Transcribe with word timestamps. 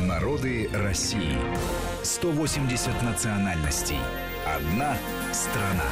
Народы 0.00 0.68
России. 0.72 1.38
180 2.02 3.02
национальностей. 3.02 3.98
Одна 4.44 4.96
страна. 5.32 5.88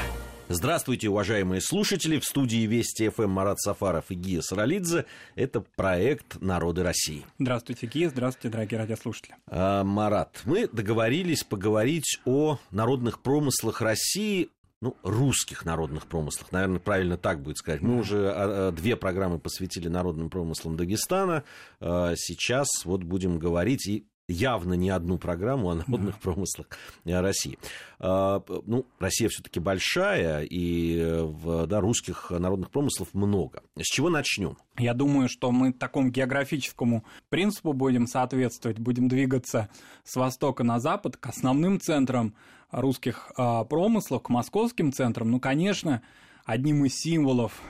Здравствуйте, 0.48 1.08
уважаемые 1.08 1.60
слушатели. 1.60 2.18
В 2.18 2.24
студии 2.24 2.66
Вести 2.66 3.08
ФМ 3.08 3.28
Марат 3.30 3.60
Сафаров 3.60 4.06
и 4.10 4.14
Гия 4.14 4.40
Саралидзе. 4.40 5.06
Это 5.36 5.60
проект 5.76 6.40
«Народы 6.40 6.82
России». 6.82 7.24
Здравствуйте, 7.38 7.86
Гия. 7.86 8.10
Здравствуйте, 8.10 8.48
дорогие 8.48 8.80
радиослушатели. 8.80 9.36
А, 9.46 9.84
Марат, 9.84 10.42
мы 10.46 10.66
договорились 10.66 11.44
поговорить 11.44 12.18
о 12.24 12.58
народных 12.72 13.20
промыслах 13.20 13.80
России 13.80 14.50
ну, 14.82 14.96
русских 15.04 15.64
народных 15.64 16.06
промыслах, 16.08 16.50
наверное, 16.50 16.80
правильно 16.80 17.16
так 17.16 17.40
будет 17.40 17.56
сказать. 17.56 17.82
Мы 17.82 18.00
уже 18.00 18.28
а, 18.30 18.68
а, 18.68 18.72
две 18.72 18.96
программы 18.96 19.38
посвятили 19.38 19.86
народным 19.86 20.28
промыслам 20.28 20.76
Дагестана. 20.76 21.44
А, 21.80 22.14
сейчас 22.16 22.66
вот 22.84 23.04
будем 23.04 23.38
говорить 23.38 23.86
и 23.86 24.04
явно 24.26 24.74
не 24.74 24.90
одну 24.90 25.18
программу 25.18 25.70
о 25.70 25.74
народных 25.76 26.18
промыслах 26.18 26.66
России. 27.04 27.58
Ну, 28.00 28.86
Россия 28.98 29.28
все-таки 29.28 29.60
большая, 29.60 30.46
и 30.48 31.26
да, 31.66 31.80
русских 31.80 32.30
народных 32.30 32.70
промыслов 32.70 33.12
много. 33.14 33.62
С 33.76 33.84
чего 33.84 34.08
начнем? 34.08 34.56
Я 34.78 34.94
думаю, 34.94 35.28
что 35.28 35.50
мы 35.50 35.72
такому 35.72 36.10
географическому 36.10 37.04
принципу 37.28 37.72
будем 37.72 38.06
соответствовать, 38.06 38.78
будем 38.78 39.08
двигаться 39.08 39.68
с 40.04 40.16
востока 40.16 40.64
на 40.64 40.80
запад 40.80 41.16
к 41.16 41.26
основным 41.26 41.78
центрам 41.78 42.34
русских 42.72 43.30
а, 43.36 43.64
промыслов, 43.64 44.22
к 44.22 44.28
московским 44.30 44.92
центрам, 44.92 45.30
ну, 45.30 45.38
конечно, 45.38 46.02
одним 46.44 46.84
из 46.84 46.94
символов 46.96 47.60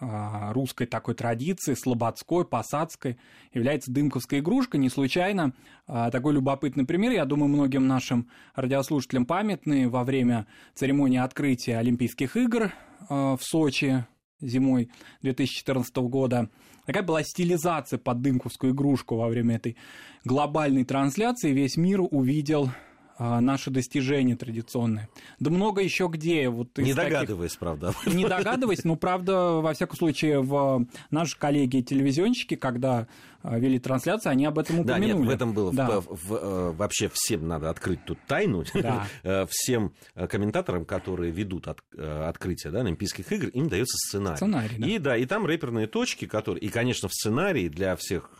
а, 0.00 0.52
русской 0.52 0.86
такой 0.86 1.14
традиции, 1.14 1.74
слободской, 1.74 2.44
посадской, 2.44 3.18
является 3.52 3.92
дымковская 3.92 4.40
игрушка. 4.40 4.78
Не 4.78 4.88
случайно 4.88 5.52
а, 5.86 6.10
такой 6.10 6.32
любопытный 6.32 6.86
пример, 6.86 7.12
я 7.12 7.26
думаю, 7.26 7.48
многим 7.48 7.86
нашим 7.86 8.28
радиослушателям 8.54 9.26
памятный 9.26 9.86
во 9.86 10.02
время 10.02 10.46
церемонии 10.74 11.18
открытия 11.18 11.78
Олимпийских 11.78 12.36
игр 12.36 12.72
в 13.08 13.38
Сочи 13.40 14.06
зимой 14.40 14.90
2014 15.22 15.96
года. 15.96 16.50
Такая 16.86 17.02
была 17.02 17.22
стилизация 17.22 17.98
под 17.98 18.20
дымковскую 18.20 18.72
игрушку 18.72 19.16
во 19.16 19.28
время 19.28 19.56
этой 19.56 19.76
глобальной 20.24 20.84
трансляции. 20.84 21.52
Весь 21.52 21.76
мир 21.76 22.00
увидел 22.00 22.70
наши 23.18 23.70
достижения 23.70 24.36
традиционные. 24.36 25.08
Да 25.40 25.50
много 25.50 25.82
еще 25.82 26.08
где. 26.10 26.48
Вот 26.48 26.76
не 26.78 26.94
догадываясь, 26.94 27.52
таких... 27.52 27.60
правда. 27.60 27.94
Не 28.06 28.26
догадываясь, 28.26 28.84
но 28.84 28.96
правда, 28.96 29.60
во 29.62 29.72
всяком 29.72 29.96
случае, 29.96 30.40
в 30.40 30.86
наши 31.10 31.38
коллеги-телевизионщики, 31.38 32.56
когда 32.56 33.00
а, 33.00 33.06
вели 33.54 33.78
трансляцию, 33.78 34.32
они 34.32 34.44
об 34.44 34.58
этом 34.58 34.80
упомянули. 34.80 35.12
Да, 35.12 35.18
нет, 35.18 35.26
в 35.26 35.30
этом 35.30 35.52
было. 35.52 35.72
Да. 35.72 36.00
В, 36.00 36.06
в, 36.10 36.34
э, 36.34 36.70
вообще 36.72 37.08
всем 37.12 37.46
надо 37.46 37.70
открыть 37.70 38.04
тут 38.04 38.18
тайну. 38.26 38.64
Да. 38.86 39.06
Э, 39.24 39.46
всем 39.48 39.94
э, 40.14 40.28
комментаторам, 40.28 40.84
которые 40.84 41.32
ведут 41.32 41.66
от, 41.66 41.80
открытие 41.98 42.72
да, 42.72 42.80
Олимпийских 42.80 43.32
игр, 43.32 43.48
им 43.48 43.68
дается 43.68 43.96
сценарий. 43.96 44.36
Сценарий, 44.36 44.76
да. 44.78 44.86
И, 44.86 44.98
да, 44.98 45.16
и 45.16 45.24
там 45.26 45.44
рэперные 45.44 45.86
точки, 45.86 46.26
которые... 46.26 46.62
И, 46.62 46.68
конечно, 46.68 47.08
в 47.08 47.12
сценарии 47.12 47.68
для 47.68 47.96
всех 47.96 48.30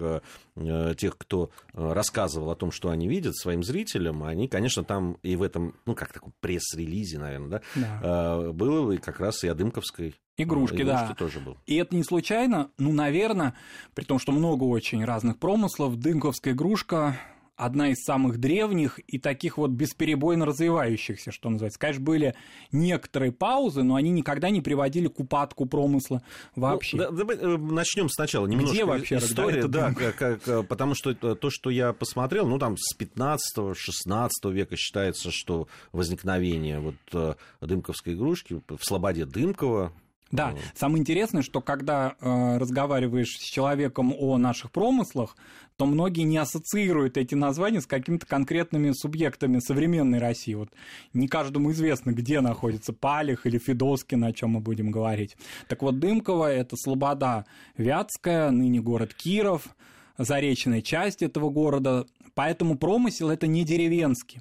тех, 0.98 1.18
кто 1.18 1.50
рассказывал 1.72 2.50
о 2.50 2.56
том, 2.56 2.70
что 2.70 2.90
они 2.90 3.08
видят 3.08 3.36
своим 3.36 3.62
зрителям, 3.62 4.22
они, 4.22 4.46
конечно, 4.46 4.84
там 4.84 5.18
и 5.22 5.36
в 5.36 5.42
этом, 5.42 5.74
ну, 5.84 5.94
как 5.94 6.12
таком 6.12 6.32
пресс-релизе, 6.40 7.18
наверное, 7.18 7.48
да, 7.48 7.62
да. 7.74 8.52
было 8.52 8.92
и 8.92 8.98
как 8.98 9.20
раз 9.20 9.42
и 9.42 9.48
о 9.48 9.54
Дымковской 9.54 10.14
Игрушки, 10.38 10.82
да. 10.82 11.14
тоже 11.18 11.40
был. 11.40 11.56
И 11.66 11.76
это 11.76 11.96
не 11.96 12.02
случайно, 12.02 12.70
ну, 12.78 12.92
наверное, 12.92 13.54
при 13.94 14.04
том, 14.04 14.18
что 14.18 14.32
много 14.32 14.64
очень 14.64 15.04
разных 15.04 15.38
промыслов, 15.38 15.96
дымковская 15.96 16.52
игрушка 16.52 17.18
одна 17.56 17.88
из 17.88 18.04
самых 18.04 18.38
древних 18.38 19.00
и 19.06 19.18
таких 19.18 19.56
вот 19.58 19.70
бесперебойно 19.70 20.44
развивающихся, 20.44 21.32
что 21.32 21.48
называется. 21.48 21.78
Конечно, 21.78 22.04
были 22.04 22.34
некоторые 22.70 23.32
паузы, 23.32 23.82
но 23.82 23.94
они 23.94 24.10
никогда 24.10 24.50
не 24.50 24.60
приводили 24.60 25.08
к 25.08 25.18
упадку 25.18 25.64
промысла 25.66 26.22
вообще. 26.54 26.98
Ну, 26.98 27.10
да, 27.10 27.24
да, 27.24 27.34
э, 27.34 27.56
начнем 27.56 28.08
сначала. 28.10 28.46
Немножко 28.46 28.74
Где 28.74 28.84
вообще 28.84 29.16
история, 29.16 29.66
да, 29.66 29.94
как, 29.94 30.16
как, 30.16 30.48
э, 30.48 30.62
потому 30.62 30.94
что 30.94 31.14
то, 31.14 31.50
что 31.50 31.70
я 31.70 31.92
посмотрел, 31.92 32.46
ну, 32.46 32.58
там 32.58 32.76
с 32.76 32.94
15-16 32.94 34.28
века 34.52 34.76
считается, 34.76 35.30
что 35.32 35.66
возникновение 35.92 36.78
вот 36.78 36.94
э, 37.12 37.34
дымковской 37.62 38.12
игрушки 38.12 38.60
в 38.68 38.84
Слободе 38.84 39.24
Дымкова, 39.24 39.92
да, 40.32 40.54
самое 40.74 41.00
интересное, 41.00 41.42
что 41.42 41.60
когда 41.60 42.16
э, 42.20 42.58
разговариваешь 42.58 43.38
с 43.38 43.42
человеком 43.42 44.12
о 44.18 44.38
наших 44.38 44.72
промыслах, 44.72 45.36
то 45.76 45.86
многие 45.86 46.22
не 46.22 46.38
ассоциируют 46.38 47.16
эти 47.16 47.34
названия 47.34 47.80
с 47.80 47.86
какими-то 47.86 48.26
конкретными 48.26 48.92
субъектами 48.92 49.60
современной 49.60 50.18
России. 50.18 50.54
Вот 50.54 50.70
не 51.12 51.28
каждому 51.28 51.70
известно, 51.72 52.10
где 52.10 52.40
находится 52.40 52.92
Палих 52.92 53.46
или 53.46 53.58
Федоскин, 53.58 54.24
о 54.24 54.32
чем 54.32 54.50
мы 54.50 54.60
будем 54.60 54.90
говорить. 54.90 55.36
Так 55.68 55.82
вот, 55.82 56.00
Дымково– 56.00 56.52
это 56.52 56.76
Слобода 56.76 57.44
Вятская, 57.76 58.50
ныне 58.50 58.80
город 58.80 59.14
Киров, 59.14 59.68
заречная 60.18 60.82
часть 60.82 61.22
этого 61.22 61.50
города, 61.50 62.06
поэтому 62.34 62.76
промысел 62.76 63.30
это 63.30 63.46
не 63.46 63.64
деревенский. 63.64 64.40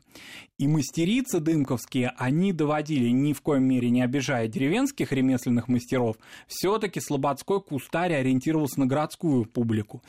И 0.57 0.67
мастерицы 0.67 1.39
дымковские, 1.39 2.13
они 2.17 2.53
доводили, 2.53 3.09
ни 3.09 3.33
в 3.33 3.41
коем 3.41 3.63
мере 3.63 3.89
не 3.89 4.01
обижая 4.01 4.47
деревенских 4.47 5.11
ремесленных 5.11 5.67
мастеров, 5.67 6.17
все-таки 6.47 6.99
слободской 6.99 7.61
кустарь 7.61 8.13
ориентировался 8.13 8.79
на 8.79 8.85
городскую 8.85 9.45
публику. 9.45 10.01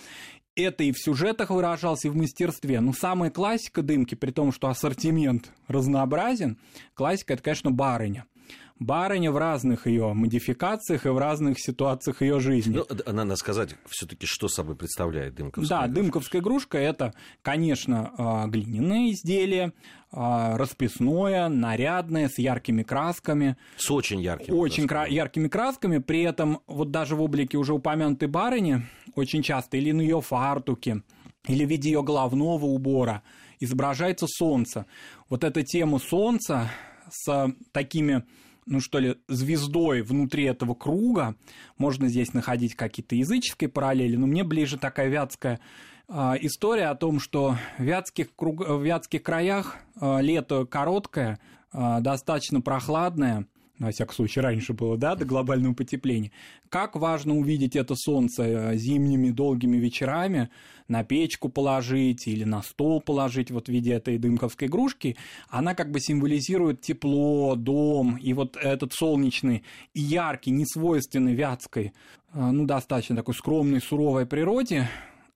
Это 0.54 0.84
и 0.84 0.92
в 0.92 0.98
сюжетах 0.98 1.50
выражалось, 1.50 2.06
и 2.06 2.08
в 2.08 2.16
мастерстве. 2.16 2.80
Но 2.80 2.94
самая 2.94 3.30
классика 3.30 3.82
дымки, 3.82 4.14
при 4.14 4.30
том, 4.30 4.52
что 4.52 4.68
ассортимент 4.68 5.52
разнообразен, 5.68 6.58
классика 6.94 7.34
это, 7.34 7.42
конечно, 7.42 7.70
барыня– 7.70 8.24
барыня 8.78 9.32
в 9.32 9.38
разных 9.38 9.86
ее 9.86 10.12
модификациях 10.12 11.06
и 11.06 11.08
в 11.08 11.18
разных 11.18 11.58
ситуациях 11.58 12.22
ее 12.22 12.40
жизни. 12.40 12.76
Ну, 12.76 13.12
надо 13.12 13.36
сказать, 13.36 13.74
все-таки, 13.88 14.26
что 14.26 14.48
собой 14.48 14.76
представляет 14.76 15.34
дымковская 15.34 15.68
Да, 15.78 15.86
игрушка? 15.86 16.02
дымковская 16.02 16.40
игрушка 16.42 16.78
это, 16.78 17.14
конечно, 17.42 18.12
а, 18.18 18.46
глиняное 18.46 19.10
изделие, 19.12 19.72
а, 20.12 20.56
расписное, 20.58 21.48
нарядное, 21.48 22.28
с 22.28 22.38
яркими 22.38 22.82
красками. 22.82 23.56
С 23.76 23.90
очень 23.90 24.20
яркими 24.20 24.54
Очень 24.54 24.86
красками. 24.86 25.14
яркими 25.14 25.48
красками. 25.48 25.98
При 25.98 26.22
этом, 26.22 26.60
вот 26.66 26.90
даже 26.90 27.16
в 27.16 27.22
облике 27.22 27.56
уже 27.58 27.72
упомянутой 27.72 28.28
барыни, 28.28 28.82
очень 29.14 29.42
часто 29.42 29.76
или 29.78 29.92
на 29.92 30.02
ее 30.02 30.20
фартуке, 30.20 31.02
или 31.48 31.64
в 31.64 31.68
виде 31.68 31.90
ее 31.90 32.02
головного 32.02 32.66
убора 32.66 33.22
изображается 33.58 34.26
солнце. 34.28 34.84
Вот 35.30 35.42
эта 35.44 35.62
тема 35.62 35.98
солнца 35.98 36.70
с 37.10 37.54
такими 37.72 38.24
ну 38.66 38.80
что 38.80 38.98
ли, 38.98 39.16
звездой 39.28 40.02
внутри 40.02 40.44
этого 40.44 40.74
круга. 40.74 41.36
Можно 41.78 42.08
здесь 42.08 42.34
находить 42.34 42.74
какие-то 42.74 43.14
языческие 43.14 43.70
параллели, 43.70 44.16
но 44.16 44.26
мне 44.26 44.44
ближе 44.44 44.76
такая 44.76 45.08
вятская 45.08 45.60
э, 46.08 46.12
история 46.40 46.86
о 46.86 46.96
том, 46.96 47.20
что 47.20 47.56
в 47.78 47.82
вятских, 47.82 48.34
круг... 48.34 48.60
в 48.60 48.82
вятских 48.82 49.22
краях 49.22 49.76
э, 50.00 50.20
лето 50.20 50.66
короткое, 50.66 51.38
э, 51.72 52.00
достаточно 52.00 52.60
прохладное, 52.60 53.46
на 53.78 53.90
всякий 53.90 54.14
случай 54.14 54.40
раньше 54.40 54.72
было, 54.72 54.96
да, 54.96 55.14
до 55.14 55.24
глобального 55.24 55.74
потепления. 55.74 56.30
Как 56.68 56.96
важно 56.96 57.36
увидеть 57.36 57.76
это 57.76 57.94
солнце 57.96 58.42
э, 58.44 58.76
зимними 58.76 59.30
долгими 59.30 59.76
вечерами, 59.76 60.48
на 60.88 61.02
печку 61.04 61.48
положить 61.48 62.26
или 62.26 62.44
на 62.44 62.62
стол 62.62 63.00
положить 63.00 63.50
вот 63.50 63.66
в 63.66 63.72
виде 63.72 63.92
этой 63.92 64.18
дымковской 64.18 64.68
игрушки, 64.68 65.16
она 65.48 65.74
как 65.74 65.90
бы 65.90 66.00
символизирует 66.00 66.80
тепло, 66.80 67.56
дом, 67.56 68.16
и 68.16 68.32
вот 68.32 68.56
этот 68.56 68.92
солнечный 68.92 69.64
яркий, 69.94 70.52
несвойственный 70.52 71.34
вятской, 71.34 71.92
э, 72.32 72.50
ну, 72.50 72.66
достаточно 72.66 73.16
такой 73.16 73.34
скромной, 73.34 73.80
суровой 73.80 74.26
природе, 74.26 74.88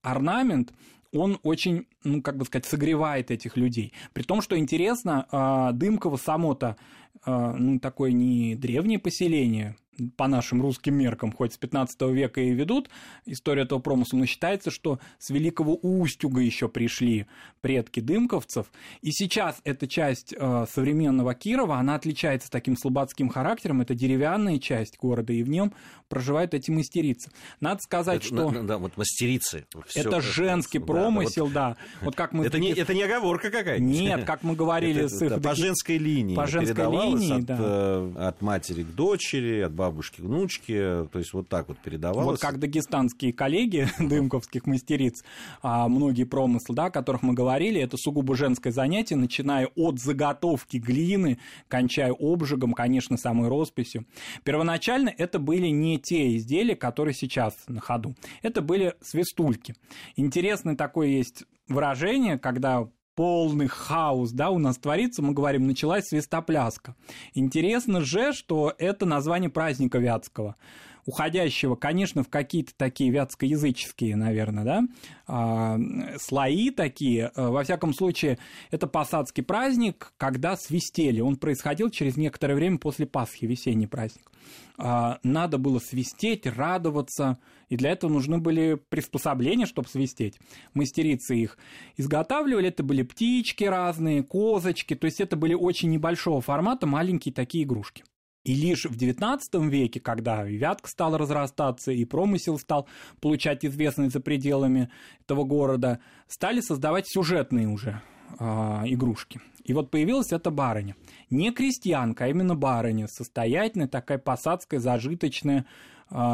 орнамент, 0.03 0.73
он 1.13 1.39
очень, 1.43 1.87
ну, 2.05 2.23
как 2.23 2.37
бы 2.37 2.45
сказать, 2.45 2.67
согревает 2.67 3.31
этих 3.31 3.57
людей. 3.57 3.93
При 4.13 4.23
том, 4.23 4.43
что 4.43 4.59
интересно, 4.59 5.27
э, 5.31 5.73
Дымково 5.75 6.17
само-то 6.17 6.77
а, 7.23 7.53
ну, 7.53 7.79
такое 7.79 8.13
не 8.13 8.55
древнее 8.55 8.99
поселение, 8.99 9.77
по 10.17 10.29
нашим 10.29 10.63
русским 10.63 10.95
меркам, 10.95 11.33
хоть 11.33 11.55
с 11.55 11.59
15 11.59 12.01
века 12.13 12.41
и 12.41 12.51
ведут 12.51 12.91
историю 13.27 13.65
этого 13.65 13.79
промысла, 13.79 14.19
но 14.19 14.27
считается, 14.27 14.71
что 14.71 14.99
с 15.19 15.31
Великого 15.31 15.75
Устюга 15.75 16.41
еще 16.41 16.69
пришли 16.69 17.27
предки 17.61 18.01
дымковцев. 18.01 18.67
И 19.03 19.11
сейчас 19.13 19.61
эта 19.65 19.87
часть 19.87 20.35
э, 20.37 20.67
современного 20.71 21.35
Кирова, 21.35 21.77
она 21.77 21.95
отличается 21.95 22.51
таким 22.51 22.77
слободским 22.77 23.29
характером, 23.29 23.81
это 23.81 23.95
деревянная 23.95 24.59
часть 24.59 24.97
города, 24.99 25.33
и 25.33 25.43
в 25.43 25.49
нем 25.49 25.73
проживают 26.09 26.55
эти 26.55 26.71
мастерицы. 26.71 27.31
Надо 27.61 27.81
сказать, 27.81 28.25
это, 28.25 28.27
что... 28.27 28.63
Да, 28.63 28.79
вот 28.79 28.97
мастерицы. 28.97 29.67
Это 29.95 30.21
женский 30.21 30.79
да, 30.79 30.87
промысел, 30.87 31.49
да. 31.49 31.69
Вот, 31.69 31.77
да. 31.77 31.77
вот 32.03 32.17
как 32.17 32.33
мы... 32.33 32.47
Это, 32.47 32.59
не, 32.59 32.73
это 32.73 32.95
не 32.95 33.03
оговорка 33.03 33.51
какая-то. 33.51 33.83
Нет, 33.83 34.25
как 34.25 34.43
мы 34.43 34.55
говорили 34.55 35.05
это, 35.05 35.09
с 35.09 35.23
их... 35.23 35.31
Да, 35.31 35.39
по 35.39 35.55
женской 35.55 35.99
линии. 35.99 36.35
По 36.35 36.47
женской 36.47 36.85
линии, 36.91 37.39
от, 37.39 37.45
да. 37.45 37.57
Э, 37.61 38.15
от 38.29 38.41
матери 38.41 38.83
к 38.83 38.89
дочери, 38.89 39.61
от 39.61 39.73
бабушки 39.73 39.90
бабушки, 39.91 40.21
внучки, 40.21 41.09
то 41.11 41.19
есть 41.19 41.33
вот 41.33 41.49
так 41.49 41.69
вот 41.69 41.79
передавалось. 41.79 42.25
Вот 42.25 42.41
как 42.41 42.61
дагестанские 42.61 43.33
коллеги 43.33 43.89
дымковских 43.99 44.67
мастериц, 44.67 45.25
а, 45.63 45.89
многие 45.89 46.25
промыслы, 46.25 46.77
да, 46.77 46.87
о 46.87 46.91
которых 46.91 47.23
мы 47.23 47.35
говорили, 47.35 47.81
это 47.81 47.97
сугубо 47.97 48.37
женское 48.37 48.71
занятие, 48.71 49.17
начиная 49.17 49.69
от 49.75 49.99
заготовки 49.99 50.77
глины, 50.77 51.39
кончая 51.67 52.13
обжигом, 52.13 52.73
конечно, 52.73 53.17
самой 53.17 53.49
росписью. 53.49 54.07
Первоначально 54.45 55.13
это 55.17 55.41
были 55.41 55.67
не 55.67 55.99
те 55.99 56.37
изделия, 56.37 56.77
которые 56.77 57.15
сейчас 57.15 57.55
на 57.67 57.81
ходу. 57.81 58.15
Это 58.43 58.63
были 58.63 58.95
свистульки. 59.01 59.75
Интересный 60.15 60.77
такой 60.77 61.11
есть 61.11 61.45
выражение, 61.67 62.39
когда 62.39 62.89
полный 63.21 63.67
хаос, 63.67 64.31
да, 64.31 64.49
у 64.49 64.59
нас 64.59 64.79
творится, 64.79 65.21
мы 65.21 65.35
говорим, 65.35 65.67
началась 65.67 66.07
свистопляска. 66.07 66.97
Интересно 67.35 68.01
же, 68.01 68.33
что 68.33 68.73
это 68.79 69.05
название 69.05 69.51
праздника 69.51 69.99
Вятского 69.99 70.57
уходящего, 71.05 71.75
конечно, 71.75 72.23
в 72.23 72.31
какие-то 72.31 72.73
такие 72.75 73.11
вятскоязыческие, 73.11 74.17
наверное, 74.17 74.65
да, 74.65 74.83
а, 75.27 75.79
слои 76.19 76.71
такие. 76.71 77.31
Э, 77.37 77.49
во 77.49 77.63
всяком 77.63 77.93
случае, 77.93 78.39
это 78.71 78.87
посадский 78.87 79.43
праздник, 79.43 80.15
когда 80.17 80.57
свистели. 80.57 81.21
Он 81.21 81.37
происходил 81.37 81.91
через 81.91 82.17
некоторое 82.17 82.55
время 82.55 82.79
после 82.79 83.05
Пасхи, 83.05 83.45
весенний 83.45 83.87
праздник. 83.87 84.31
А, 84.79 85.19
надо 85.23 85.59
было 85.59 85.79
свистеть, 85.79 86.47
радоваться, 86.47 87.39
и 87.71 87.77
для 87.77 87.93
этого 87.93 88.11
нужны 88.11 88.39
были 88.39 88.79
приспособления, 88.91 89.65
чтобы 89.65 89.89
свистеть. 89.89 90.39
Мастерицы 90.75 91.37
их 91.37 91.57
изготавливали, 91.97 92.69
это 92.69 92.83
были 92.83 93.03
птички 93.03 93.65
разные, 93.65 94.23
козочки, 94.23 94.95
то 94.95 95.07
есть 95.07 95.21
это 95.21 95.37
были 95.37 95.55
очень 95.55 95.91
небольшого 95.91 96.43
формата, 96.43 96.87
маленькие 96.87 97.33
такие 97.33 97.65
игрушки. 97.65 98.05
И 98.43 98.55
лишь 98.55 98.87
в 98.87 98.97
XIX 98.97 99.41
веке, 99.69 100.01
когда 100.01 100.45
вятка 100.45 100.89
стала 100.89 101.19
разрастаться, 101.19 101.93
и 101.93 102.05
промысел 102.05 102.59
стал 102.59 102.89
получать 103.21 103.65
известность 103.65 104.15
за 104.15 104.21
пределами 104.21 104.91
этого 105.23 105.45
города, 105.45 106.01
стали 106.27 106.61
создавать 106.61 107.07
сюжетные 107.07 107.69
уже 107.69 108.01
э, 108.39 108.45
игрушки. 108.87 109.41
И 109.63 109.75
вот 109.75 109.91
появилась 109.91 110.33
эта 110.33 110.51
барыня. 110.51 110.97
Не 111.29 111.53
крестьянка, 111.53 112.25
а 112.25 112.29
именно 112.29 112.55
барыня. 112.55 113.09
Состоятельная, 113.09 113.89
такая 113.89 114.19
посадская, 114.19 114.81
зажиточная 114.81 115.67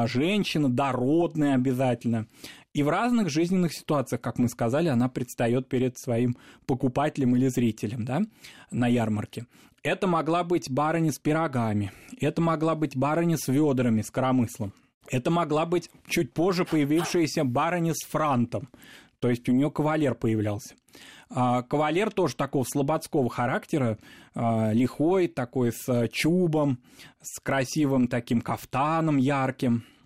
женщина, 0.06 0.68
дородная 0.68 1.54
обязательно. 1.54 2.26
И 2.74 2.82
в 2.82 2.88
разных 2.88 3.30
жизненных 3.30 3.72
ситуациях, 3.72 4.20
как 4.20 4.38
мы 4.38 4.48
сказали, 4.48 4.88
она 4.88 5.08
предстает 5.08 5.68
перед 5.68 5.96
своим 5.98 6.36
покупателем 6.66 7.34
или 7.34 7.48
зрителем 7.48 8.04
да, 8.04 8.20
на 8.70 8.86
ярмарке. 8.86 9.46
Это 9.82 10.06
могла 10.06 10.44
быть 10.44 10.70
барыня 10.70 11.12
с 11.12 11.18
пирогами, 11.18 11.92
это 12.20 12.42
могла 12.42 12.74
быть 12.74 12.96
барыня 12.96 13.38
с 13.38 13.48
ведрами, 13.48 14.02
с 14.02 14.10
коромыслом. 14.10 14.74
Это 15.08 15.30
могла 15.30 15.66
быть 15.66 15.90
чуть 16.08 16.32
позже 16.34 16.64
появившаяся 16.64 17.44
барыня 17.44 17.94
с 17.94 18.04
франтом, 18.06 18.68
то 19.20 19.30
есть 19.30 19.48
у 19.48 19.52
нее 19.52 19.70
кавалер 19.70 20.14
появлялся. 20.14 20.74
А, 21.28 21.62
кавалер 21.62 22.10
тоже 22.10 22.36
такого 22.36 22.64
слободского 22.64 23.28
характера, 23.28 23.98
а, 24.34 24.72
лихой, 24.72 25.28
такой 25.28 25.72
с 25.72 26.08
чубом, 26.08 26.78
с 27.20 27.40
красивым 27.40 28.08
таким 28.08 28.40
кафтаном 28.40 29.16
ярким– 29.16 29.84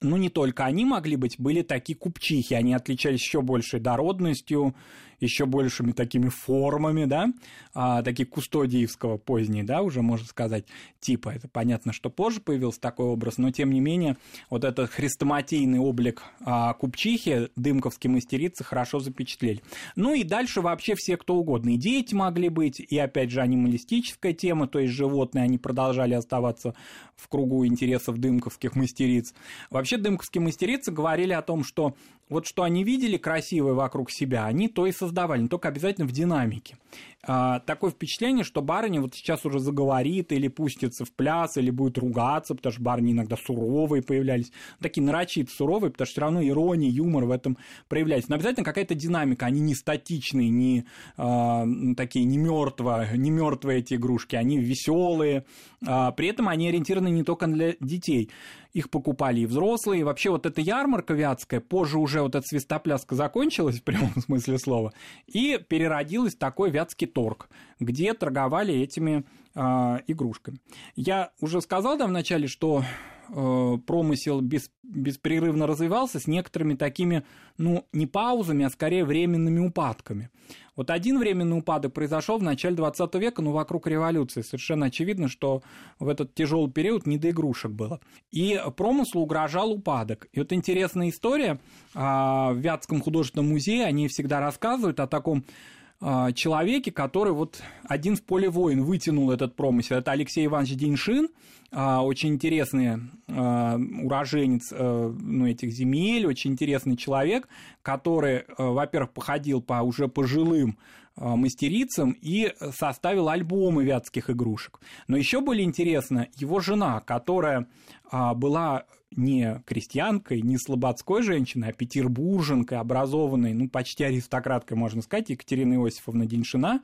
ну, 0.00 0.16
не 0.16 0.28
только 0.28 0.64
они 0.64 0.84
могли 0.84 1.16
быть, 1.16 1.36
были 1.38 1.62
такие 1.62 1.96
купчихи, 1.96 2.54
они 2.54 2.74
отличались 2.74 3.20
еще 3.20 3.42
большей 3.42 3.80
дородностью, 3.80 4.74
еще 5.20 5.46
большими 5.46 5.92
такими 5.92 6.28
формами, 6.28 7.04
да, 7.04 7.28
а, 7.74 8.02
такие 8.02 8.26
кустодиевского 8.26 9.16
поздние, 9.16 9.64
да, 9.64 9.82
уже 9.82 10.02
можно 10.02 10.26
сказать, 10.26 10.64
типа. 11.00 11.30
Это 11.30 11.48
понятно, 11.48 11.92
что 11.92 12.10
позже 12.10 12.40
появился 12.40 12.80
такой 12.80 13.06
образ, 13.06 13.38
но 13.38 13.50
тем 13.50 13.70
не 13.70 13.80
менее 13.80 14.16
вот 14.50 14.64
этот 14.64 14.90
хрестоматийный 14.90 15.78
облик 15.78 16.22
а, 16.40 16.72
купчихи 16.74 17.48
дымковские 17.56 18.10
мастерицы 18.10 18.64
хорошо 18.64 19.00
запечатлели. 19.00 19.62
Ну 19.96 20.14
и 20.14 20.24
дальше 20.24 20.60
вообще 20.60 20.94
все 20.96 21.16
кто 21.16 21.36
угодно. 21.36 21.70
И 21.70 21.76
дети 21.76 22.14
могли 22.14 22.48
быть, 22.48 22.80
и 22.80 22.98
опять 22.98 23.30
же 23.30 23.40
анималистическая 23.40 24.32
тема, 24.32 24.68
то 24.68 24.78
есть 24.78 24.92
животные, 24.92 25.44
они 25.44 25.58
продолжали 25.58 26.14
оставаться 26.14 26.74
в 27.16 27.28
кругу 27.28 27.66
интересов 27.66 28.18
дымковских 28.18 28.76
мастериц. 28.76 29.34
Вообще 29.70 29.96
дымковские 29.96 30.42
мастерицы 30.42 30.92
говорили 30.92 31.32
о 31.32 31.42
том, 31.42 31.64
что 31.64 31.94
вот 32.28 32.46
что 32.46 32.62
они 32.62 32.84
видели 32.84 33.16
красивое 33.16 33.72
вокруг 33.72 34.10
себя, 34.10 34.44
они 34.44 34.68
то 34.68 34.86
и 34.86 34.92
создавали, 34.92 35.07
но 35.42 35.48
только 35.48 35.68
обязательно 35.68 36.06
в 36.06 36.12
динамике. 36.12 36.76
А, 37.24 37.58
такое 37.60 37.90
впечатление, 37.90 38.44
что 38.44 38.62
барыня 38.62 39.00
вот 39.00 39.14
сейчас 39.14 39.44
уже 39.44 39.58
заговорит 39.58 40.30
или 40.30 40.46
пустится 40.46 41.04
в 41.04 41.12
пляс, 41.12 41.56
или 41.56 41.70
будет 41.70 41.98
ругаться, 41.98 42.54
потому 42.54 42.72
что 42.72 42.82
барыни 42.82 43.12
иногда 43.12 43.36
суровые 43.36 44.02
появлялись, 44.02 44.52
такие 44.80 45.02
нарочито 45.02 45.50
суровые, 45.50 45.90
потому 45.90 46.06
что 46.06 46.12
все 46.12 46.20
равно 46.20 46.46
ирония, 46.46 46.88
юмор 46.88 47.24
в 47.24 47.32
этом 47.32 47.58
проявляется. 47.88 48.30
Но 48.30 48.36
обязательно 48.36 48.64
какая-то 48.64 48.94
динамика, 48.94 49.46
они 49.46 49.60
не 49.60 49.74
статичные, 49.74 50.48
не 50.48 50.84
а, 51.16 51.66
такие 51.96 52.24
не 52.24 52.38
мертвые, 52.38 53.18
не 53.18 53.30
мертвые 53.30 53.80
эти 53.80 53.94
игрушки, 53.94 54.36
они 54.36 54.58
веселые, 54.58 55.44
а, 55.84 56.12
при 56.12 56.28
этом 56.28 56.48
они 56.48 56.68
ориентированы 56.68 57.08
не 57.08 57.24
только 57.24 57.48
для 57.48 57.74
детей 57.80 58.30
их 58.72 58.90
покупали 58.90 59.40
и 59.40 59.46
взрослые. 59.46 60.00
И 60.00 60.04
вообще 60.04 60.30
вот 60.30 60.46
эта 60.46 60.60
ярмарка 60.60 61.14
вятская, 61.14 61.60
позже 61.60 61.98
уже 61.98 62.22
вот 62.22 62.34
эта 62.34 62.46
свистопляска 62.46 63.14
закончилась 63.14 63.80
в 63.80 63.82
прямом 63.82 64.12
смысле 64.24 64.58
слова, 64.58 64.92
и 65.26 65.58
переродилась 65.68 66.34
такой 66.34 66.70
вятский 66.70 67.06
торг, 67.08 67.48
где 67.80 68.14
торговали 68.14 68.74
этими 68.74 69.24
э, 69.54 69.60
игрушками. 70.06 70.58
Я 70.96 71.32
уже 71.40 71.60
сказал 71.60 71.98
да, 71.98 72.06
вначале, 72.06 72.46
что 72.46 72.84
э, 73.28 73.78
промысел 73.86 74.40
без, 74.40 74.70
беспрерывно 74.82 75.66
развивался 75.66 76.20
с 76.20 76.26
некоторыми 76.26 76.74
такими, 76.74 77.24
ну, 77.56 77.86
не 77.92 78.06
паузами, 78.06 78.64
а 78.64 78.70
скорее 78.70 79.04
временными 79.04 79.58
упадками. 79.60 80.30
Вот 80.78 80.90
один 80.90 81.18
временный 81.18 81.58
упадок 81.58 81.92
произошел 81.92 82.38
в 82.38 82.42
начале 82.44 82.76
20 82.76 83.12
века, 83.16 83.42
но 83.42 83.50
вокруг 83.50 83.88
революции. 83.88 84.42
Совершенно 84.42 84.86
очевидно, 84.86 85.26
что 85.26 85.60
в 85.98 86.06
этот 86.06 86.36
тяжелый 86.36 86.70
период 86.70 87.04
не 87.04 87.18
до 87.18 87.30
игрушек 87.30 87.72
было. 87.72 87.98
И 88.30 88.62
промыслу 88.76 89.22
угрожал 89.22 89.72
упадок. 89.72 90.28
И 90.32 90.38
вот 90.38 90.52
интересная 90.52 91.08
история. 91.08 91.58
А, 91.96 92.52
в 92.52 92.58
Вятском 92.58 93.00
художественном 93.00 93.48
музее 93.48 93.86
они 93.86 94.06
всегда 94.06 94.38
рассказывают 94.38 95.00
о 95.00 95.08
таком 95.08 95.38
а, 95.38 95.77
человеке, 96.00 96.92
который 96.92 97.32
вот 97.32 97.60
один 97.82 98.14
в 98.14 98.22
поле 98.22 98.48
воин 98.48 98.84
вытянул 98.84 99.32
этот 99.32 99.56
промысел. 99.56 99.96
Это 99.96 100.12
Алексей 100.12 100.46
Иванович 100.46 100.76
Деньшин, 100.76 101.28
а, 101.70 102.02
очень 102.02 102.30
интересный 102.30 102.98
а, 103.28 103.76
уроженец 103.76 104.72
э, 104.72 105.14
ну, 105.20 105.46
этих 105.46 105.70
земель, 105.72 106.26
очень 106.26 106.52
интересный 106.52 106.96
человек, 106.96 107.46
который, 107.82 108.36
э, 108.36 108.44
во-первых, 108.56 109.12
походил 109.12 109.60
по 109.60 109.82
уже 109.82 110.08
пожилым 110.08 110.78
мастерицам 111.20 112.16
и 112.22 112.54
составил 112.70 113.28
альбомы 113.28 113.82
вятских 113.82 114.30
игрушек. 114.30 114.78
Но 115.08 115.16
еще 115.16 115.40
более 115.40 115.64
интересно 115.64 116.28
его 116.36 116.60
жена, 116.60 117.00
которая 117.00 117.66
была 118.12 118.84
не 119.10 119.62
крестьянкой, 119.66 120.42
не 120.42 120.58
слободской 120.58 121.22
женщиной, 121.22 121.70
а 121.70 121.72
петербурженкой, 121.72 122.78
образованной, 122.78 123.54
ну, 123.54 123.68
почти 123.68 124.04
аристократкой, 124.04 124.76
можно 124.76 125.02
сказать, 125.02 125.30
Екатерина 125.30 125.74
Иосифовна 125.74 126.26
Деньшина, 126.26 126.82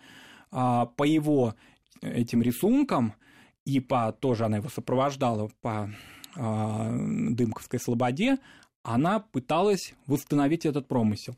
а, 0.50 0.86
по 0.86 1.04
его 1.04 1.54
этим 2.00 2.42
рисункам, 2.42 3.14
и 3.64 3.80
по, 3.80 4.12
тоже 4.12 4.44
она 4.44 4.58
его 4.58 4.68
сопровождала 4.68 5.50
по 5.60 5.90
а, 6.36 6.90
Дымковской 6.92 7.80
слободе, 7.80 8.38
она 8.82 9.20
пыталась 9.20 9.94
восстановить 10.06 10.66
этот 10.66 10.86
промысел. 10.86 11.36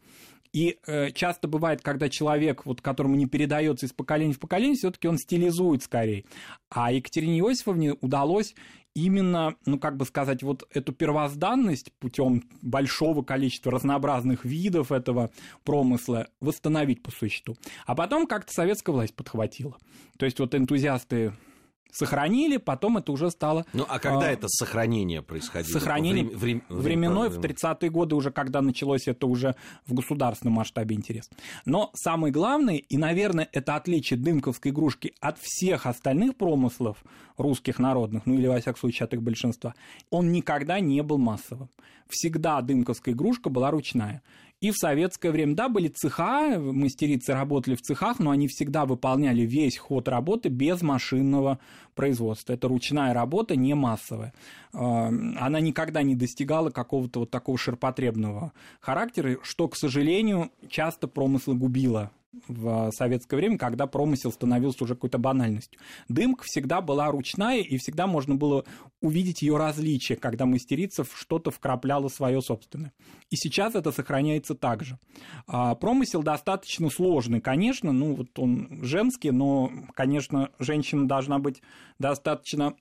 И 0.52 0.78
э, 0.86 1.10
часто 1.10 1.48
бывает, 1.48 1.82
когда 1.82 2.08
человек, 2.08 2.64
вот, 2.64 2.80
которому 2.80 3.14
не 3.14 3.26
передается 3.26 3.84
из 3.84 3.92
поколения 3.92 4.32
в 4.32 4.38
поколение, 4.38 4.74
все-таки 4.74 5.06
он 5.06 5.18
стилизует 5.18 5.82
скорее. 5.82 6.24
А 6.70 6.90
Екатерине 6.92 7.40
Иосифовне 7.40 7.92
удалось 8.00 8.54
именно, 8.96 9.56
ну, 9.66 9.78
как 9.78 9.98
бы 9.98 10.06
сказать, 10.06 10.42
вот 10.42 10.66
эту 10.70 10.92
первозданность 10.92 11.92
путем 11.98 12.44
большого 12.62 13.22
количества 13.22 13.70
разнообразных 13.70 14.46
видов 14.46 14.90
этого 14.90 15.30
промысла 15.64 16.28
восстановить 16.40 17.02
по 17.02 17.10
существу. 17.10 17.56
А 17.84 17.94
потом 17.94 18.26
как-то 18.26 18.54
советская 18.54 18.94
власть 18.94 19.14
подхватила. 19.14 19.76
То 20.18 20.24
есть 20.24 20.40
вот 20.40 20.54
энтузиасты 20.54 21.34
сохранили, 21.90 22.56
потом 22.56 22.98
это 22.98 23.12
уже 23.12 23.30
стало... 23.30 23.66
Ну, 23.72 23.84
а 23.88 23.98
когда 23.98 24.26
а, 24.26 24.30
это 24.30 24.48
сохранение 24.48 25.22
происходило? 25.22 25.78
Сохранение 25.78 26.24
Врем, 26.24 26.62
врем, 26.68 26.80
временной 26.80 27.28
в 27.28 27.38
30-е 27.38 27.90
годы 27.90 28.14
уже, 28.14 28.30
когда 28.30 28.62
началось 28.62 29.08
это 29.08 29.26
уже 29.26 29.54
в 29.86 29.94
государственном 29.94 30.54
масштабе 30.54 30.96
интерес. 30.96 31.30
Но 31.64 31.90
самое 31.94 32.32
главное, 32.32 32.76
и, 32.76 32.96
наверное, 32.96 33.48
это 33.52 33.76
отличие 33.76 34.18
дымковской 34.18 34.70
игрушки 34.70 35.14
от 35.20 35.38
всех 35.40 35.86
остальных 35.86 36.36
промыслов 36.36 36.98
русских 37.36 37.78
народных, 37.78 38.26
ну 38.26 38.34
или, 38.34 38.46
во 38.46 38.58
всяком 38.58 38.80
случае, 38.80 39.04
от 39.04 39.14
их 39.14 39.22
большинства, 39.22 39.74
он 40.10 40.32
никогда 40.32 40.80
не 40.80 41.02
был 41.02 41.18
массовым. 41.18 41.68
Всегда 42.08 42.60
дымковская 42.62 43.14
игрушка 43.14 43.50
была 43.50 43.70
ручная. 43.70 44.22
И 44.60 44.70
в 44.70 44.76
советское 44.76 45.30
время, 45.30 45.54
да, 45.54 45.68
были 45.68 45.88
цеха, 45.88 46.58
мастерицы 46.58 47.34
работали 47.34 47.74
в 47.74 47.82
цехах, 47.82 48.18
но 48.18 48.30
они 48.30 48.48
всегда 48.48 48.86
выполняли 48.86 49.42
весь 49.42 49.76
ход 49.76 50.08
работы 50.08 50.48
без 50.48 50.80
машинного 50.80 51.58
производства. 51.96 52.52
Это 52.52 52.68
ручная 52.68 53.12
работа, 53.12 53.56
не 53.56 53.74
массовая. 53.74 54.32
А, 54.72 55.08
она 55.08 55.58
никогда 55.58 56.02
не 56.02 56.14
достигала 56.14 56.70
какого-то 56.70 57.20
вот 57.20 57.30
такого 57.30 57.58
ширпотребного 57.58 58.52
характера, 58.80 59.38
что, 59.42 59.66
к 59.66 59.74
сожалению, 59.76 60.52
часто 60.68 61.08
промыслы 61.08 61.56
губило 61.56 62.12
в 62.48 62.90
советское 62.92 63.36
время, 63.36 63.58
когда 63.58 63.86
промысел 63.86 64.32
становился 64.32 64.84
уже 64.84 64.94
какой-то 64.94 65.18
банальностью. 65.18 65.80
Дымка 66.08 66.44
всегда 66.44 66.80
была 66.80 67.10
ручная, 67.10 67.60
и 67.60 67.76
всегда 67.78 68.06
можно 68.06 68.34
было 68.34 68.64
увидеть 69.00 69.42
ее 69.42 69.56
различия, 69.56 70.16
когда 70.16 70.46
мастерица 70.46 71.04
что-то 71.04 71.50
вкрапляла 71.50 72.08
свое 72.08 72.40
собственное. 72.42 72.92
И 73.30 73.36
сейчас 73.36 73.74
это 73.74 73.92
сохраняется 73.92 74.54
так 74.54 74.84
же. 74.84 74.98
А 75.46 75.74
промысел 75.74 76.22
достаточно 76.22 76.90
сложный, 76.90 77.40
конечно, 77.40 77.92
ну 77.92 78.14
вот 78.14 78.38
он 78.38 78.80
женский, 78.82 79.30
но, 79.30 79.70
конечно, 79.94 80.50
женщина 80.58 81.08
должна 81.08 81.38
быть 81.38 81.62
достаточно 81.98 82.74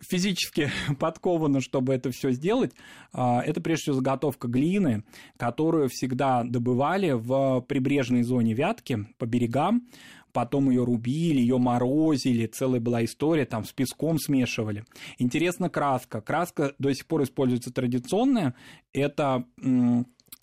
физически 0.00 0.70
подкованы, 0.98 1.60
чтобы 1.60 1.94
это 1.94 2.10
все 2.10 2.32
сделать, 2.32 2.72
а, 3.12 3.42
это 3.42 3.60
прежде 3.60 3.82
всего 3.84 3.96
заготовка 3.96 4.48
глины, 4.48 5.04
которую 5.36 5.88
всегда 5.88 6.42
добывали 6.44 7.12
в 7.12 7.60
прибрежной 7.62 8.22
зоне 8.22 8.54
Вятки 8.54 9.06
по 9.18 9.26
берегам, 9.26 9.88
потом 10.32 10.70
ее 10.70 10.84
рубили, 10.84 11.40
ее 11.40 11.58
морозили, 11.58 12.46
целая 12.46 12.80
была 12.80 13.04
история, 13.04 13.44
там 13.44 13.64
с 13.64 13.72
песком 13.72 14.18
смешивали. 14.18 14.84
Интересна 15.18 15.68
краска. 15.68 16.20
Краска 16.20 16.74
до 16.78 16.94
сих 16.94 17.06
пор 17.06 17.24
используется 17.24 17.72
традиционная, 17.72 18.54
это 18.92 19.44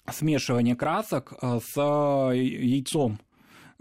смешивание 0.10 0.76
красок 0.76 1.34
а, 1.42 1.60
с 1.60 1.76
яйцом. 1.76 3.20
Э, 3.22 3.26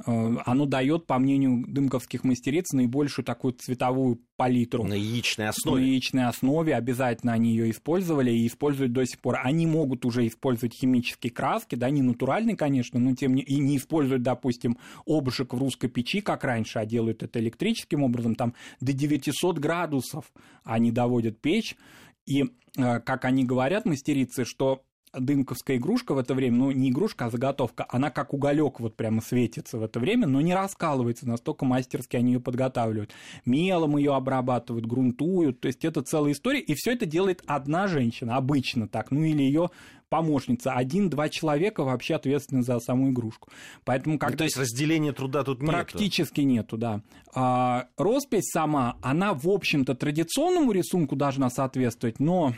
оно 0.05 0.67
дает, 0.67 1.07
по 1.07 1.19
мнению 1.19 1.65
дымковских 1.67 2.23
мастериц, 2.23 2.73
наибольшую 2.73 3.25
такую 3.25 3.55
цветовую 3.55 4.21
палитру. 4.37 4.85
На 4.85 4.93
яичной 4.93 5.49
основе. 5.49 5.83
На 5.83 5.87
яичной 5.87 6.25
основе 6.27 6.75
обязательно 6.75 7.33
они 7.33 7.51
ее 7.51 7.71
использовали 7.71 8.31
и 8.31 8.47
используют 8.47 8.93
до 8.93 9.07
сих 9.07 9.19
пор. 9.21 9.39
Они 9.43 9.67
могут 9.67 10.05
уже 10.05 10.27
использовать 10.27 10.75
химические 10.75 11.33
краски, 11.33 11.77
да, 11.77 11.89
не 11.89 12.03
натуральные, 12.03 12.57
конечно, 12.57 13.01
но 13.01 13.15
тем 13.15 13.35
не 13.35 13.43
и 13.43 13.59
не 13.59 13.79
используют, 13.79 14.23
допустим, 14.23 14.77
обжиг 15.07 15.55
в 15.55 15.59
русской 15.59 15.89
печи, 15.89 16.21
как 16.21 16.45
раньше, 16.45 16.79
а 16.79 16.85
делают 16.85 17.23
это 17.23 17.41
электрическим 17.41 18.03
образом, 18.03 18.35
там 18.35 18.53
до 18.81 18.93
900 18.93 19.59
градусов 19.59 20.31
они 20.65 20.91
доводят 20.91 21.41
печь, 21.41 21.75
и, 22.27 22.45
э, 22.77 23.01
как 23.01 23.25
они 23.25 23.45
говорят, 23.45 23.87
мастерицы, 23.87 24.45
что 24.45 24.83
дымковская 25.19 25.77
игрушка 25.77 26.15
в 26.15 26.19
это 26.19 26.35
время, 26.35 26.57
ну, 26.57 26.71
не 26.71 26.91
игрушка, 26.91 27.27
а 27.27 27.31
заготовка, 27.31 27.87
она 27.89 28.11
как 28.11 28.35
уголек 28.35 28.81
вот 28.81 28.97
прямо 28.97 29.21
светится 29.21 29.79
в 29.79 29.83
это 29.83 30.01
время, 30.01 30.27
но 30.27 30.41
не 30.41 30.55
раскалывается, 30.55 31.29
настолько 31.29 31.65
мастерски 31.65 32.17
они 32.17 32.35
ее 32.35 32.41
подготавливают. 32.41 33.13
Мелом 33.45 33.97
ее 33.97 34.15
обрабатывают, 34.15 34.87
грунтуют, 34.87 35.61
то 35.61 35.67
есть 35.67 35.85
это 35.85 36.03
целая 36.03 36.33
история, 36.33 36.61
и 36.61 36.75
все 36.75 36.93
это 36.93 37.07
делает 37.07 37.43
одна 37.47 37.87
женщина, 37.87 38.37
обычно 38.37 38.89
так, 38.89 39.11
ну 39.11 39.23
или 39.25 39.43
ее 39.43 39.71
помощница. 40.09 40.73
Один-два 40.73 41.29
человека 41.29 41.83
вообще 41.83 42.15
ответственны 42.15 42.63
за 42.63 42.79
саму 42.79 43.11
игрушку. 43.11 43.51
Поэтому 43.85 44.19
как 44.19 44.31
ну, 44.33 44.37
то 44.37 44.45
есть 44.45 44.57
разделения 44.57 45.13
труда 45.13 45.43
тут 45.43 45.61
нет? 45.61 45.71
Практически 45.71 46.43
нету, 46.43 46.77
да. 46.77 47.03
А, 47.35 47.89
роспись 47.97 48.51
сама, 48.53 48.97
она, 49.03 49.35
в 49.35 49.49
общем-то, 49.49 49.95
традиционному 49.95 50.73
рисунку 50.73 51.17
должна 51.17 51.51
соответствовать, 51.51 52.21
но 52.21 52.55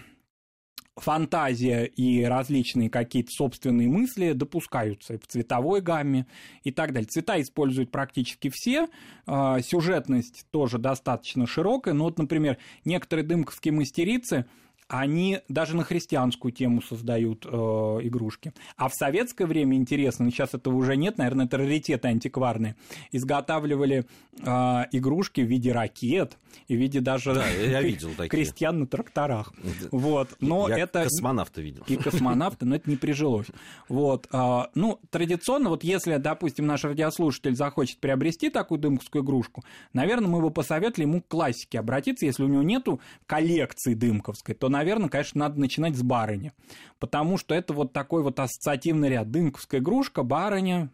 фантазия 1.00 1.84
и 1.84 2.24
различные 2.24 2.90
какие-то 2.90 3.30
собственные 3.30 3.88
мысли 3.88 4.32
допускаются 4.32 5.18
в 5.18 5.26
цветовой 5.26 5.80
гамме 5.80 6.26
и 6.64 6.70
так 6.70 6.92
далее. 6.92 7.08
Цвета 7.08 7.40
используют 7.40 7.90
практически 7.90 8.50
все, 8.52 8.88
а, 9.26 9.60
сюжетность 9.60 10.46
тоже 10.50 10.78
достаточно 10.78 11.46
широкая, 11.46 11.94
но 11.94 12.04
вот, 12.04 12.18
например, 12.18 12.58
некоторые 12.84 13.24
дымковские 13.26 13.72
мастерицы– 13.72 14.46
они 14.88 15.40
даже 15.48 15.76
на 15.76 15.84
христианскую 15.84 16.50
тему 16.50 16.80
создают 16.80 17.44
э, 17.44 17.48
игрушки. 17.48 18.52
А 18.76 18.88
в 18.88 18.94
советское 18.94 19.46
время, 19.46 19.76
интересно, 19.76 20.30
сейчас 20.30 20.54
этого 20.54 20.74
уже 20.74 20.96
нет, 20.96 21.18
наверное, 21.18 21.44
это 21.44 21.58
раритеты 21.58 22.08
антикварные, 22.08 22.74
изготавливали 23.12 24.06
э, 24.40 24.84
игрушки 24.92 25.42
в 25.42 25.46
виде 25.46 25.72
ракет 25.72 26.38
и 26.68 26.76
в 26.76 26.78
виде 26.78 27.00
даже 27.00 27.34
да, 27.34 27.46
я 27.46 27.82
видел 27.82 28.10
такие. 28.16 28.30
крестьян 28.30 28.80
на 28.80 28.86
тракторах. 28.86 29.52
Вот. 29.90 30.30
Но 30.40 30.68
я 30.68 30.78
это... 30.78 31.04
космонавта 31.04 31.60
видел. 31.60 31.84
И 31.86 31.96
космонавта, 31.96 32.64
но 32.64 32.76
это 32.76 32.88
не 32.88 32.96
прижилось. 32.96 33.48
Вот. 33.88 34.26
Э, 34.32 34.62
ну, 34.74 35.00
традиционно, 35.10 35.68
вот 35.68 35.84
если, 35.84 36.16
допустим, 36.16 36.66
наш 36.66 36.84
радиослушатель 36.84 37.54
захочет 37.54 37.98
приобрести 37.98 38.48
такую 38.48 38.78
дымковскую 38.78 39.22
игрушку, 39.22 39.64
наверное, 39.92 40.28
мы 40.28 40.40
бы 40.40 40.50
посоветовали 40.50 41.06
ему 41.06 41.20
к 41.20 41.28
классике 41.28 41.78
обратиться, 41.78 42.24
если 42.24 42.42
у 42.42 42.48
него 42.48 42.62
нету 42.62 43.00
коллекции 43.26 43.92
дымковской, 43.92 44.54
то, 44.54 44.70
наверное, 44.70 44.77
конечно, 45.08 45.40
надо 45.40 45.60
начинать 45.60 45.96
с 45.96 46.02
барыни, 46.02 46.52
потому 46.98 47.38
что 47.38 47.54
это 47.54 47.72
вот 47.72 47.92
такой 47.92 48.22
вот 48.22 48.38
ассоциативный 48.40 49.08
ряд. 49.08 49.30
Дымковская 49.30 49.80
игрушка, 49.80 50.22
барыня, 50.22 50.90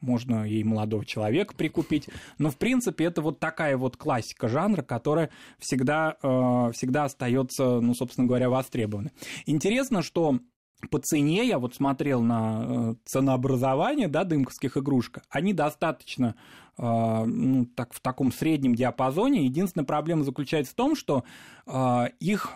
можно 0.00 0.44
ей 0.44 0.64
молодого 0.64 1.04
человека 1.04 1.54
прикупить. 1.56 2.08
Но, 2.38 2.50
в 2.50 2.56
принципе, 2.56 3.04
это 3.04 3.22
вот 3.22 3.38
такая 3.38 3.76
вот 3.76 3.96
классика 3.96 4.48
жанра, 4.48 4.82
которая 4.82 5.30
всегда, 5.58 6.16
э, 6.22 6.72
всегда 6.72 7.04
остается, 7.04 7.80
ну, 7.80 7.94
собственно 7.94 8.26
говоря, 8.26 8.48
востребованной. 8.50 9.12
Интересно, 9.46 10.02
что 10.02 10.38
по 10.90 10.98
цене, 11.00 11.46
я 11.46 11.58
вот 11.58 11.74
смотрел 11.74 12.22
на 12.22 12.64
э, 12.64 12.94
ценообразование 13.04 14.08
да, 14.08 14.24
дымковских 14.24 14.76
игрушек, 14.76 15.18
они 15.28 15.52
достаточно 15.52 16.36
э, 16.76 16.82
ну, 16.82 17.66
так, 17.66 17.92
в 17.92 18.00
таком 18.00 18.30
среднем 18.30 18.74
диапазоне. 18.74 19.44
Единственная 19.44 19.86
проблема 19.86 20.22
заключается 20.22 20.72
в 20.72 20.76
том, 20.76 20.94
что 20.94 21.24
их 22.20 22.52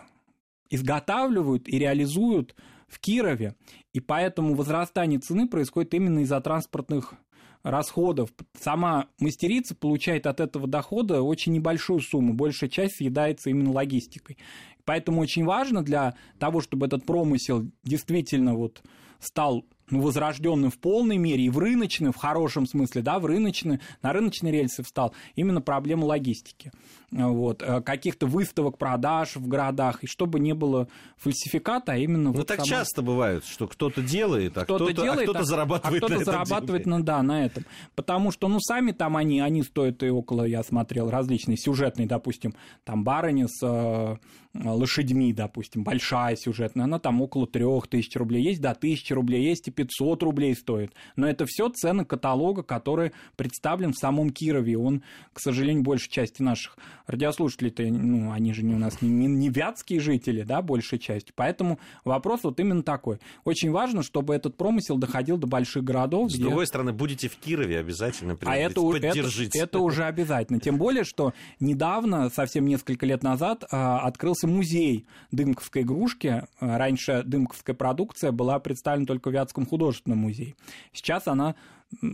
изготавливают 0.72 1.68
и 1.68 1.78
реализуют 1.78 2.56
в 2.88 2.98
Кирове, 2.98 3.54
и 3.92 4.00
поэтому 4.00 4.54
возрастание 4.54 5.20
цены 5.20 5.46
происходит 5.46 5.94
именно 5.94 6.20
из-за 6.20 6.40
транспортных 6.40 7.14
расходов. 7.62 8.30
Сама 8.58 9.06
мастерица 9.18 9.74
получает 9.74 10.26
от 10.26 10.40
этого 10.40 10.66
дохода 10.66 11.22
очень 11.22 11.52
небольшую 11.52 12.00
сумму, 12.00 12.32
большая 12.32 12.70
часть 12.70 12.96
съедается 12.96 13.50
именно 13.50 13.70
логистикой. 13.70 14.38
Поэтому 14.84 15.20
очень 15.20 15.44
важно 15.44 15.82
для 15.82 16.14
того, 16.38 16.60
чтобы 16.60 16.86
этот 16.86 17.06
промысел 17.06 17.70
действительно 17.84 18.54
вот 18.54 18.82
стал 19.20 19.64
ну, 19.92 20.00
возрожденным 20.00 20.70
в 20.70 20.78
полной 20.78 21.18
мере 21.18 21.44
и 21.44 21.50
в 21.50 21.58
рыночный, 21.58 22.10
в 22.10 22.16
хорошем 22.16 22.66
смысле, 22.66 23.02
да, 23.02 23.18
в 23.18 23.26
рыночный, 23.26 23.78
на 24.02 24.12
рыночные 24.12 24.52
рельсы 24.52 24.82
встал, 24.82 25.14
именно 25.36 25.60
проблема 25.60 26.06
логистики. 26.06 26.72
Вот, 27.10 27.62
э, 27.62 27.82
каких-то 27.82 28.26
выставок, 28.26 28.78
продаж 28.78 29.36
в 29.36 29.46
городах, 29.46 30.02
и 30.02 30.06
чтобы 30.06 30.40
не 30.40 30.54
было 30.54 30.88
фальсификата, 31.18 31.92
а 31.92 31.96
именно... 31.98 32.30
Ну, 32.30 32.32
вот 32.32 32.46
так 32.46 32.60
сама... 32.60 32.68
часто 32.68 33.02
бывает, 33.02 33.44
что 33.44 33.68
кто-то 33.68 34.00
делает, 34.00 34.56
а 34.56 34.64
кто-то, 34.64 34.92
делает, 34.94 35.28
а 35.28 35.32
кто-то 35.32 35.44
зарабатывает 35.44 36.02
а 36.02 36.06
кто-то 36.06 36.14
на 36.14 36.22
этом 36.22 36.32
зарабатывает, 36.32 36.86
на, 36.86 37.02
да, 37.02 37.22
на 37.22 37.44
этом. 37.44 37.66
Потому 37.94 38.30
что, 38.30 38.48
ну, 38.48 38.60
сами 38.60 38.92
там 38.92 39.18
они, 39.18 39.40
они 39.40 39.62
стоят 39.62 40.02
и 40.02 40.08
около, 40.08 40.44
я 40.44 40.62
смотрел, 40.62 41.10
различные 41.10 41.58
сюжетные, 41.58 42.08
допустим, 42.08 42.54
там 42.84 43.04
барыни 43.04 43.44
с 43.46 43.62
э, 43.62 44.16
лошадьми, 44.54 45.34
допустим, 45.34 45.84
большая 45.84 46.36
сюжетная, 46.36 46.84
она 46.84 46.98
там 46.98 47.20
около 47.20 47.46
трех 47.46 47.88
тысяч 47.88 48.16
рублей 48.16 48.42
есть, 48.42 48.62
да, 48.62 48.74
тысячи 48.74 49.12
рублей 49.12 49.44
есть 49.44 49.68
и 49.68 49.70
500 49.84 50.22
рублей 50.22 50.54
стоит. 50.54 50.92
Но 51.16 51.28
это 51.28 51.44
все 51.46 51.68
цены 51.68 52.04
каталога, 52.04 52.62
который 52.62 53.12
представлен 53.36 53.92
в 53.92 53.98
самом 53.98 54.30
Кирове. 54.30 54.78
Он, 54.78 55.02
к 55.32 55.40
сожалению, 55.40 55.82
большей 55.82 56.10
части 56.10 56.42
наших 56.42 56.76
радиослушателей-то, 57.06 57.82
ну, 57.84 58.32
они 58.32 58.52
же 58.52 58.62
не 58.62 58.74
у 58.74 58.78
нас 58.78 59.02
не, 59.02 59.08
не, 59.08 59.26
не 59.26 59.48
вятские 59.48 60.00
жители, 60.00 60.42
да, 60.42 60.62
большей 60.62 60.98
частью. 60.98 61.34
Поэтому 61.36 61.78
вопрос 62.04 62.40
вот 62.44 62.60
именно 62.60 62.82
такой. 62.82 63.18
Очень 63.44 63.70
важно, 63.70 64.02
чтобы 64.02 64.34
этот 64.34 64.56
промысел 64.56 64.98
доходил 64.98 65.36
до 65.36 65.46
больших 65.46 65.84
городов. 65.84 66.30
С 66.30 66.34
где... 66.34 66.44
другой 66.44 66.66
стороны, 66.66 66.92
будете 66.92 67.28
в 67.28 67.36
Кирове, 67.36 67.78
обязательно 67.78 68.38
а 68.44 68.56
это, 68.56 68.80
поддержите. 68.80 69.58
Это, 69.58 69.64
это 69.64 69.78
уже 69.80 70.04
обязательно. 70.04 70.60
Тем 70.60 70.78
более, 70.78 71.04
что 71.04 71.32
недавно, 71.60 72.30
совсем 72.30 72.66
несколько 72.66 73.06
лет 73.06 73.22
назад, 73.22 73.64
а, 73.70 74.00
открылся 74.00 74.46
музей 74.46 75.06
дымковской 75.30 75.82
игрушки. 75.82 76.44
Раньше 76.60 77.22
дымковская 77.24 77.74
продукция 77.74 78.32
была 78.32 78.58
представлена 78.58 79.06
только 79.06 79.30
в 79.30 79.32
Вятском 79.32 79.61
художественном 79.66 80.18
музее. 80.18 80.54
Сейчас 80.92 81.26
она 81.26 81.54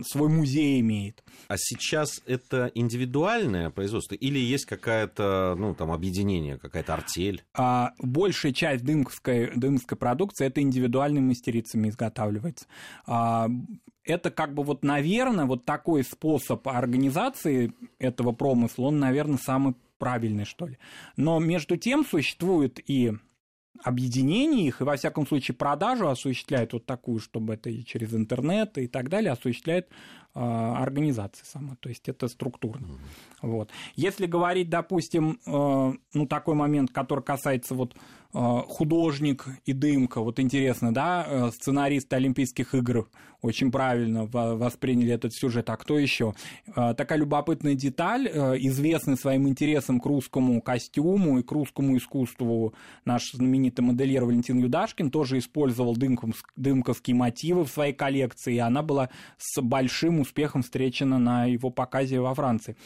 свой 0.02 0.28
музей 0.28 0.80
имеет. 0.80 1.22
А 1.48 1.54
сейчас 1.56 2.20
это 2.26 2.70
индивидуальное 2.74 3.70
производство 3.70 4.14
или 4.14 4.38
есть 4.38 4.64
какая-то, 4.64 5.54
ну, 5.56 5.74
там, 5.74 5.92
объединение, 5.92 6.58
какая-то 6.58 6.94
артель? 6.94 7.44
А, 7.54 7.92
большая 7.98 8.52
часть 8.52 8.84
дымковской, 8.84 9.52
дымковской 9.54 9.96
продукции 9.96 10.46
это 10.46 10.60
индивидуальными 10.60 11.28
мастерицами 11.28 11.88
изготавливается. 11.88 12.66
А, 13.06 13.48
это 14.04 14.30
как 14.30 14.54
бы 14.54 14.62
вот, 14.62 14.82
наверное, 14.82 15.44
вот 15.44 15.64
такой 15.64 16.02
способ 16.02 16.66
организации 16.66 17.72
этого 17.98 18.32
промысла, 18.32 18.86
он, 18.86 18.98
наверное, 18.98 19.38
самый 19.38 19.74
правильный, 19.98 20.44
что 20.44 20.66
ли. 20.66 20.78
Но 21.16 21.38
между 21.38 21.76
тем 21.76 22.04
существует 22.04 22.80
и 22.88 23.12
объединение 23.82 24.66
их, 24.66 24.80
и 24.80 24.84
во 24.84 24.96
всяком 24.96 25.26
случае 25.26 25.54
продажу 25.54 26.08
осуществляет 26.08 26.72
вот 26.72 26.86
такую, 26.86 27.20
чтобы 27.20 27.54
это 27.54 27.70
и 27.70 27.84
через 27.84 28.14
интернет 28.14 28.78
и 28.78 28.86
так 28.86 29.08
далее, 29.08 29.32
осуществляет 29.32 29.88
э, 30.38 30.82
организация 30.82 31.44
сама, 31.44 31.76
то 31.80 31.88
есть 31.88 32.08
это 32.08 32.28
структурно. 32.28 32.86
Mm-hmm. 32.86 32.98
Вот. 33.42 33.70
Если 33.96 34.26
говорить, 34.26 34.70
допустим, 34.70 35.38
э, 35.46 35.92
ну 36.14 36.26
такой 36.26 36.54
момент, 36.54 36.92
который 36.92 37.24
касается 37.24 37.74
вот 37.74 37.94
Э, 38.34 38.60
художник 38.68 39.46
и 39.64 39.72
дымка. 39.72 40.20
Вот 40.20 40.38
интересно, 40.38 40.92
да, 40.92 41.50
сценаристы 41.50 42.16
Олимпийских 42.16 42.74
игр 42.74 43.08
очень 43.40 43.70
правильно 43.70 44.26
восприняли 44.26 45.12
этот 45.12 45.32
сюжет. 45.32 45.70
А 45.70 45.76
кто 45.76 45.96
еще? 45.96 46.34
Такая 46.74 47.18
любопытная 47.18 47.74
деталь, 47.74 48.26
известный 48.26 49.16
своим 49.16 49.48
интересом 49.48 50.00
к 50.00 50.06
русскому 50.06 50.60
костюму 50.60 51.38
и 51.38 51.44
к 51.44 51.52
русскому 51.52 51.96
искусству 51.96 52.74
наш 53.04 53.30
знаменитый 53.30 53.84
модельер 53.84 54.24
Валентин 54.24 54.58
Юдашкин 54.58 55.12
тоже 55.12 55.38
использовал 55.38 55.96
дымковские 55.96 57.14
мотивы 57.14 57.64
в 57.64 57.68
своей 57.68 57.92
коллекции, 57.92 58.56
и 58.56 58.58
она 58.58 58.82
была 58.82 59.08
с 59.38 59.62
большим 59.62 60.20
успехом 60.28 60.62
встречена 60.62 61.18
на 61.18 61.46
его 61.46 61.70
показе 61.70 62.20
во 62.20 62.34
Франции. 62.34 62.76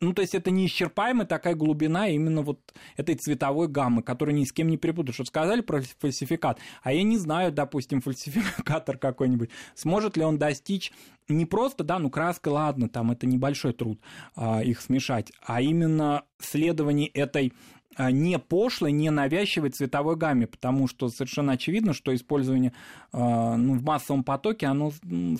Ну, 0.00 0.12
то 0.12 0.22
есть 0.22 0.34
это 0.34 0.50
неисчерпаемая 0.50 1.26
такая 1.26 1.54
глубина 1.54 2.08
именно 2.08 2.42
вот 2.42 2.60
этой 2.96 3.14
цветовой 3.14 3.68
гаммы, 3.68 4.02
которую 4.02 4.34
ни 4.34 4.44
с 4.44 4.52
кем 4.52 4.68
не 4.68 4.76
перепутаешь. 4.76 5.18
Вот 5.18 5.28
сказали 5.28 5.60
про 5.60 5.80
фальсификат, 5.98 6.58
а 6.82 6.92
я 6.92 7.02
не 7.02 7.16
знаю, 7.16 7.52
допустим, 7.52 8.00
фальсификатор 8.02 8.98
какой-нибудь, 8.98 9.50
сможет 9.74 10.16
ли 10.16 10.24
он 10.24 10.38
достичь 10.38 10.92
не 11.28 11.46
просто, 11.46 11.84
да, 11.84 11.98
ну 11.98 12.10
краска, 12.10 12.48
ладно, 12.48 12.88
там 12.88 13.10
это 13.10 13.26
небольшой 13.26 13.72
труд 13.72 13.98
а, 14.36 14.62
их 14.62 14.82
смешать, 14.82 15.32
а 15.40 15.62
именно 15.62 16.24
следование 16.38 17.08
этой 17.08 17.54
не 17.98 18.38
пошлой, 18.38 18.92
не 18.92 19.10
навязчивой 19.10 19.70
цветовой 19.70 20.16
гамме, 20.16 20.46
потому 20.46 20.88
что 20.88 21.08
совершенно 21.08 21.52
очевидно, 21.52 21.92
что 21.92 22.14
использование 22.14 22.72
а, 23.12 23.56
ну, 23.56 23.74
в 23.74 23.82
массовом 23.84 24.24
потоке, 24.24 24.66
оно 24.66 24.92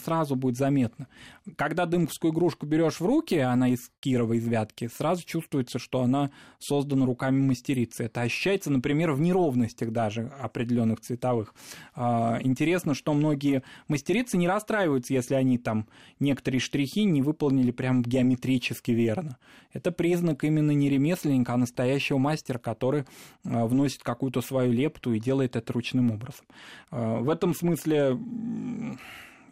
сразу 0.03 0.37
будет 0.37 0.57
заметно. 0.57 1.09
Когда 1.57 1.87
дымковскую 1.87 2.33
игрушку 2.33 2.67
берешь 2.67 3.01
в 3.01 3.07
руки, 3.07 3.35
она 3.37 3.69
из 3.69 3.91
Кирова, 4.01 4.35
из 4.35 4.47
Вятки, 4.47 4.89
сразу 4.89 5.25
чувствуется, 5.25 5.79
что 5.79 6.03
она 6.03 6.31
создана 6.59 7.05
руками 7.07 7.41
мастерицы. 7.41 8.05
Это 8.05 8.23
ощущается, 8.23 8.71
например, 8.71 9.13
в 9.13 9.21
неровностях 9.21 9.91
даже 9.91 10.33
определенных 10.41 11.01
цветовых. 11.01 11.55
А, 11.95 12.39
интересно, 12.43 12.95
что 12.95 13.13
многие 13.15 13.63
мастерицы 13.89 14.37
не 14.37 14.47
расстраиваются, 14.47 15.13
если 15.13 15.35
они 15.35 15.59
там 15.59 15.89
некоторые 16.21 16.61
штрихи 16.61 17.05
не 17.05 17.23
выполнили 17.23 17.71
прям 17.73 18.03
геометрически 18.03 18.93
верно. 18.93 19.39
Это 19.73 19.91
признак 19.91 20.45
именно 20.45 20.71
не 20.71 20.89
ремесленника, 20.89 21.55
а 21.55 21.57
настоящего 21.57 22.19
мастера, 22.19 22.44
который 22.59 23.05
а, 23.45 23.67
вносит 23.67 24.03
какую-то 24.03 24.41
свою 24.41 24.73
лепту 24.73 25.13
и 25.13 25.21
делает 25.21 25.57
это 25.57 25.73
ручным 25.73 26.11
образом. 26.11 26.47
А, 26.91 27.21
в 27.21 27.31
этом 27.31 27.55
смысле, 27.55 28.19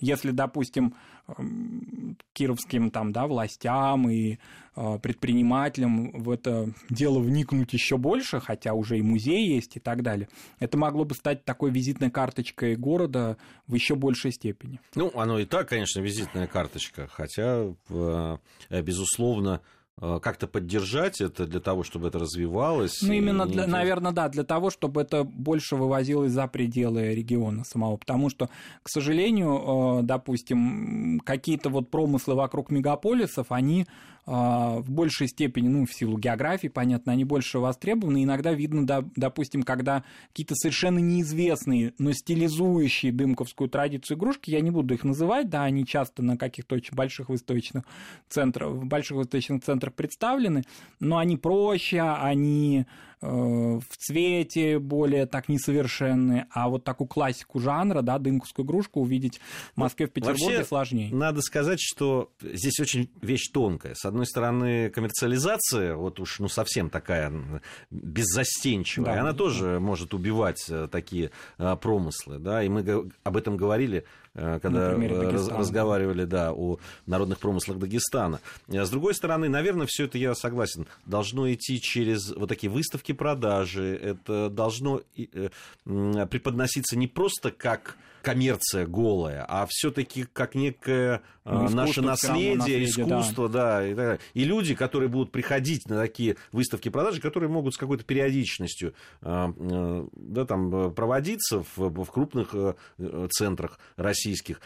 если, 0.01 0.31
допустим, 0.31 0.95
кировским 2.33 2.91
там, 2.91 3.13
да, 3.13 3.27
властям 3.27 4.11
и 4.11 4.39
а, 4.75 4.99
предпринимателям 4.99 6.11
в 6.13 6.31
это 6.31 6.73
дело 6.91 7.21
вникнуть 7.21 7.73
еще 7.73 7.97
больше, 7.97 8.41
хотя 8.41 8.75
уже 8.75 8.99
и 8.99 9.03
музей 9.03 9.47
есть 9.55 9.77
и 9.77 9.81
так 9.81 10.03
далее, 10.03 10.29
это 10.59 10.77
могло 10.77 11.05
бы 11.05 11.15
стать 11.15 11.45
такой 11.45 11.71
визитной 11.71 12.11
карточкой 12.11 12.75
города 12.77 13.37
в 13.67 13.75
еще 13.75 13.95
большей 13.95 14.33
степени. 14.33 14.81
Ну, 14.95 15.13
оно 15.15 15.39
и 15.39 15.45
так, 15.45 15.69
конечно, 15.69 16.01
визитная 16.01 16.49
карточка, 16.49 17.07
хотя, 17.07 17.73
э, 17.89 18.39
безусловно, 18.83 19.61
Э, 19.61 19.82
как-то 20.01 20.47
поддержать 20.47 21.21
это 21.21 21.47
для 21.47 21.61
того, 21.61 21.85
чтобы 21.85 22.09
это 22.09 22.19
развивалось? 22.19 23.03
Ну, 23.03 23.13
именно, 23.13 23.47
для, 23.47 23.67
наверное, 23.67 24.13
да, 24.13 24.29
для 24.29 24.43
того, 24.43 24.71
чтобы 24.71 25.03
это 25.03 25.23
больше 25.23 25.77
вывозилось 25.77 26.33
за 26.33 26.47
пределы 26.49 27.15
региона 27.15 27.65
самого. 27.65 27.97
Потому 27.97 28.31
что, 28.31 28.49
к 28.83 28.89
сожалению, 28.89 30.01
э, 30.01 30.03
допустим, 30.03 31.21
какие-то 31.25 31.69
вот 31.69 31.91
промыслы 31.91 32.35
вокруг 32.35 32.71
мегаполисов, 32.71 33.53
они 33.53 33.87
в 34.25 34.85
большей 34.87 35.27
степени, 35.27 35.69
ну, 35.69 35.85
в 35.85 35.93
силу 35.93 36.17
географии, 36.17 36.69
понятно, 36.69 37.13
они 37.13 37.25
больше 37.25 37.59
востребованы. 37.59 38.23
Иногда 38.23 38.53
видно, 38.53 38.87
допустим, 39.17 39.63
когда 39.65 40.05
какие-то 40.29 40.55
совершенно 40.55 41.01
неизвестные, 41.01 41.93
но 41.99 42.13
стилизующие 42.13 43.13
дымковскую 43.13 43.69
традицию 43.69 44.19
игрушки, 44.19 44.51
я 44.51 44.61
не 44.61 44.71
буду 44.71 44.95
их 44.95 45.03
называть, 45.03 45.49
да, 45.49 45.65
они 45.65 45.85
часто 45.85 46.23
на 46.23 46.37
каких-то 46.37 46.77
очень 46.77 46.95
больших 46.95 47.31
выставочных 47.31 47.85
центрах, 48.29 48.71
в 48.71 48.85
больших 48.85 49.17
выставочных 49.17 49.65
центрах 49.65 49.95
представлены, 49.95 50.63
но 51.01 51.19
они 51.19 51.37
проще, 51.37 52.01
они 52.01 52.87
в 53.23 53.97
цвете 53.99 54.79
более 54.79 55.27
так 55.27 55.49
несовершенные, 55.49 56.47
а 56.51 56.69
вот 56.69 56.85
такую 56.85 57.07
классику 57.07 57.61
жанра, 57.61 58.03
да, 58.03 58.19
дымковскую 58.19 58.67
игрушку 58.67 59.01
увидеть 59.01 59.41
в 59.75 59.79
Москве, 59.79 60.07
в 60.07 60.11
Петербурге 60.11 60.57
Вообще, 60.57 60.65
сложнее. 60.65 61.15
Надо 61.15 61.41
сказать, 61.41 61.79
что 61.81 62.33
здесь 62.43 62.81
очень 62.81 63.09
вещь 63.21 63.49
тонкая. 63.53 63.95
С 63.95 64.05
одной 64.05 64.27
стороны, 64.27 64.91
коммерциализация, 64.91 65.95
вот 65.95 66.19
уж 66.19 66.41
ну 66.41 66.49
совсем 66.49 66.91
такая 66.91 67.33
беззастенчивая, 67.91 69.15
да, 69.15 69.21
она 69.21 69.33
да. 69.33 69.39
тоже 69.39 69.79
может 69.79 70.15
убивать 70.15 70.65
э, 70.69 70.89
такие 70.91 71.31
э, 71.59 71.77
промыслы, 71.81 72.39
да, 72.39 72.63
и 72.63 72.69
мы 72.69 73.11
об 73.23 73.37
этом 73.37 73.57
говорили 73.57 74.05
Э, 74.05 74.22
когда 74.35 74.95
раз, 74.95 75.49
разговаривали 75.49 76.25
да, 76.25 76.53
о 76.53 76.79
народных 77.07 77.39
промыслах 77.39 77.79
Дагестана. 77.79 78.41
С 78.69 78.91
другой 78.91 79.15
стороны, 79.15 79.49
наверное, 79.49 79.87
все 79.89 80.05
это, 80.05 80.19
я 80.19 80.35
согласен, 80.35 80.87
должно 81.07 81.53
идти 81.53 81.81
через 81.81 82.35
вот 82.35 82.49
такие 82.49 82.71
выставки 82.71 83.13
продажи, 83.13 83.95
это 83.95 84.49
должно 84.49 85.03
э, 85.17 85.49
преподноситься 85.85 86.97
не 86.97 87.09
просто 87.09 87.51
как 87.51 87.97
коммерция 88.23 88.87
голая, 88.87 89.45
а 89.49 89.67
все-таки 89.69 90.25
как 90.25 90.55
некое 90.55 91.23
ну, 91.45 91.69
наше 91.69 92.03
наследие, 92.03 92.57
наследие, 92.57 92.85
искусство, 92.85 93.49
да. 93.49 93.81
да 93.81 93.87
и, 93.87 93.89
так 93.91 93.97
далее. 93.97 94.21
и 94.35 94.45
люди, 94.45 94.75
которые 94.75 95.09
будут 95.09 95.33
приходить 95.33 95.89
на 95.89 95.99
такие 95.99 96.37
выставки 96.53 96.89
продажи, 96.89 97.21
которые 97.21 97.51
могут 97.51 97.75
с 97.75 97.77
какой-то 97.77 98.05
периодичностью 98.05 98.95
э, 99.23 100.07
да, 100.13 100.45
там, 100.47 100.95
проводиться 100.95 101.63
в, 101.77 102.05
в 102.05 102.11
крупных 102.11 102.55
центрах 103.31 103.79
российских, 103.97 104.61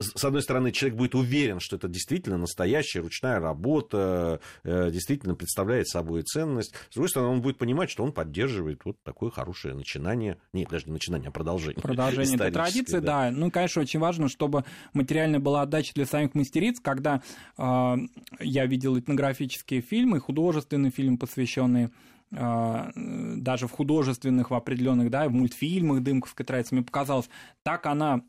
с 0.00 0.24
одной 0.24 0.42
стороны, 0.42 0.72
человек 0.72 0.98
будет 0.98 1.14
уверен, 1.14 1.60
что 1.60 1.76
это 1.76 1.88
действительно 1.88 2.36
настоящая 2.36 3.00
ручная 3.00 3.38
работа, 3.38 4.40
э, 4.64 4.90
действительно 4.90 5.36
представляет 5.36 5.88
собой 5.88 6.22
ценность. 6.22 6.74
С 6.90 6.94
другой 6.94 7.08
стороны, 7.08 7.32
он 7.32 7.42
будет 7.42 7.58
понимать, 7.58 7.90
что 7.90 8.02
он 8.02 8.12
поддерживает 8.12 8.84
вот 8.84 8.96
такое 9.04 9.30
хорошее 9.30 9.74
начинание, 9.74 10.38
нет, 10.52 10.68
даже 10.68 10.86
не 10.86 10.92
начинание, 10.92 11.28
а 11.28 11.30
продолжение. 11.30 11.80
Продолжение 11.80 12.34
этой 12.34 12.50
традиции, 12.50 12.98
да. 12.98 13.30
да. 13.30 13.30
Ну, 13.30 13.50
конечно, 13.50 13.82
очень 13.82 14.00
важно, 14.00 14.28
чтобы 14.28 14.64
материальная 14.92 15.40
была 15.40 15.62
отдача 15.62 15.94
для 15.94 16.06
самих 16.06 16.34
мастериц, 16.34 16.80
когда 16.80 17.22
э, 17.56 17.96
я 18.40 18.66
видел 18.66 18.98
этнографические 18.98 19.80
фильмы, 19.80 20.18
художественный 20.18 20.90
фильм, 20.90 21.18
посвященный 21.18 21.90
а, 22.36 22.90
даже 22.96 23.68
в 23.68 23.70
художественных, 23.70 24.50
в 24.50 24.54
определенных, 24.54 25.10
да, 25.10 25.28
в 25.28 25.32
мультфильмах 25.32 26.02
дымковской 26.02 26.44
традиции, 26.44 26.74
мне 26.74 26.84
показалось, 26.84 27.28
так 27.62 27.86
она 27.86 28.22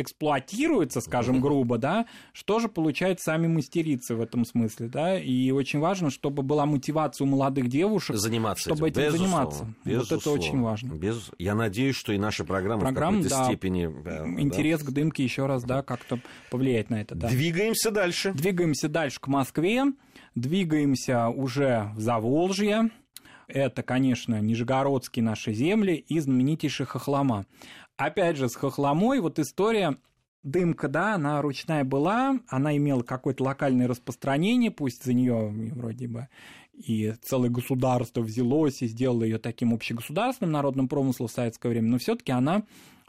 эксплуатируется, 0.00 1.00
скажем 1.00 1.40
грубо, 1.40 1.78
да, 1.78 2.06
что 2.32 2.58
же 2.58 2.68
получают 2.68 3.20
сами 3.20 3.46
мастерицы 3.46 4.14
в 4.14 4.20
этом 4.20 4.44
смысле, 4.44 4.88
да, 4.88 5.18
и 5.18 5.50
очень 5.50 5.78
важно, 5.78 6.10
чтобы 6.10 6.42
была 6.42 6.66
мотивация 6.66 7.24
у 7.24 7.28
молодых 7.28 7.68
девушек, 7.68 8.16
заниматься 8.16 8.70
чтобы 8.70 8.88
этим, 8.88 9.02
этим 9.02 9.18
заниматься. 9.18 9.74
Безусловно. 9.84 10.14
Вот 10.14 10.20
это 10.20 10.30
очень 10.30 10.60
важно. 10.60 10.92
Без... 10.94 11.30
Я 11.38 11.54
надеюсь, 11.54 11.96
что 11.96 12.12
и 12.12 12.18
наша 12.18 12.44
программа, 12.44 12.82
программа 12.82 13.20
в 13.20 13.22
какой-то 13.22 13.36
да, 13.36 13.44
степени... 13.44 13.84
Интерес 14.40 14.80
да. 14.80 14.86
к 14.86 14.90
дымке 14.92 15.24
еще 15.24 15.46
раз, 15.46 15.64
да, 15.64 15.82
как-то 15.82 16.20
повлияет 16.50 16.90
на 16.90 17.00
это, 17.00 17.14
да. 17.14 17.28
Двигаемся 17.28 17.90
дальше. 17.90 18.32
Двигаемся 18.32 18.88
дальше 18.88 19.20
к 19.20 19.28
Москве, 19.28 19.84
двигаемся 20.34 21.28
уже 21.28 21.90
в 21.94 22.00
Заволжье, 22.00 22.90
это, 23.52 23.82
конечно, 23.82 24.40
нижегородские 24.40 25.24
наши 25.24 25.52
земли 25.52 25.94
и 25.94 26.20
знаменитейший 26.20 26.86
Хохлома 26.86 27.46
опять 28.06 28.36
же, 28.36 28.48
с 28.48 28.56
хохломой 28.56 29.20
вот 29.20 29.38
история 29.38 29.96
дымка, 30.42 30.88
да, 30.88 31.14
она 31.14 31.40
ручная 31.42 31.84
была, 31.84 32.38
она 32.48 32.76
имела 32.76 33.02
какое-то 33.02 33.44
локальное 33.44 33.88
распространение, 33.88 34.70
пусть 34.70 35.04
за 35.04 35.12
нее 35.12 35.52
вроде 35.74 36.08
бы 36.08 36.28
и 36.72 37.12
целое 37.22 37.50
государство 37.50 38.22
взялось 38.22 38.80
и 38.80 38.86
сделало 38.86 39.24
ее 39.24 39.38
таким 39.38 39.74
общегосударственным 39.74 40.52
народным 40.52 40.88
промыслом 40.88 41.28
в 41.28 41.32
советское 41.32 41.68
время, 41.68 41.88
но 41.88 41.98
все-таки 41.98 42.32
она 42.32 42.62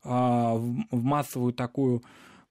а, 0.04 0.56
в 0.56 1.04
массовую 1.04 1.54
такую 1.54 2.04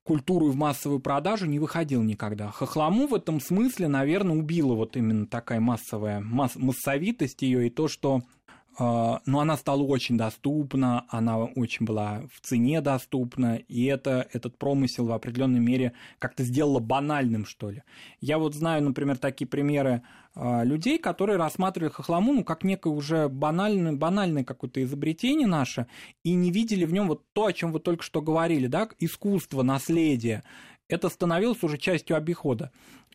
культуру 0.03 0.49
и 0.49 0.51
в 0.51 0.57
массовую 0.57 1.01
продажу 1.01 1.47
не 1.47 1.59
выходил 1.59 2.03
никогда. 2.03 2.51
Хохлому 2.51 3.07
в 3.07 3.15
этом 3.15 3.41
смысле, 3.41 3.89
наверное, 3.89 4.37
убила 4.37 4.75
вот 4.75 4.97
именно 4.97 5.27
такая 5.27 5.61
массовая 5.61 6.21
масс, 6.21 6.57
массовитость 6.57 7.43
ее 7.43 7.67
и 7.67 7.71
то, 7.71 7.87
что 7.87 8.23
но 8.81 9.41
она 9.41 9.59
стала 9.59 9.83
очень 9.83 10.17
доступна, 10.17 11.05
она 11.11 11.39
очень 11.39 11.85
была 11.85 12.23
в 12.33 12.41
цене 12.41 12.81
доступна, 12.81 13.57
и 13.57 13.85
это, 13.85 14.27
этот 14.33 14.57
промысел 14.57 15.05
в 15.05 15.13
определенной 15.13 15.61
мере 15.61 15.93
как-то 16.19 16.45
сделало 16.45 16.79
банальным, 16.79 17.45
что 17.45 17.69
ли. 17.69 17.83
Я 18.23 18.39
вот 18.39 18.55
знаю, 18.55 18.83
например, 18.83 19.19
такие 19.19 19.47
примеры 19.47 20.03
а, 20.35 20.65
людей, 20.65 20.99
которые 20.99 21.37
рассматривали 21.37 21.91
хохлому 21.91 22.33
ну, 22.33 22.45
как 22.45 22.65
некое 22.65 22.91
уже 22.91 23.29
банальное, 23.29 23.93
банальное 23.93 24.45
какое-то 24.45 24.83
изобретение 24.83 25.47
наше, 25.47 25.87
и 26.23 26.35
не 26.35 26.51
видели 26.51 26.87
в 26.87 26.93
нем 26.93 27.09
вот 27.09 27.23
то, 27.35 27.47
о 27.47 27.53
чем 27.53 27.73
вы 27.73 27.81
только 27.81 28.03
что 28.03 28.23
говорили, 28.23 28.67
да, 28.67 28.89
искусство, 28.99 29.63
наследие. 29.63 30.43
Это 30.89 31.09
становилось 31.09 31.63
уже 31.63 31.79
частью 31.79 32.17
обихода. 32.17 32.73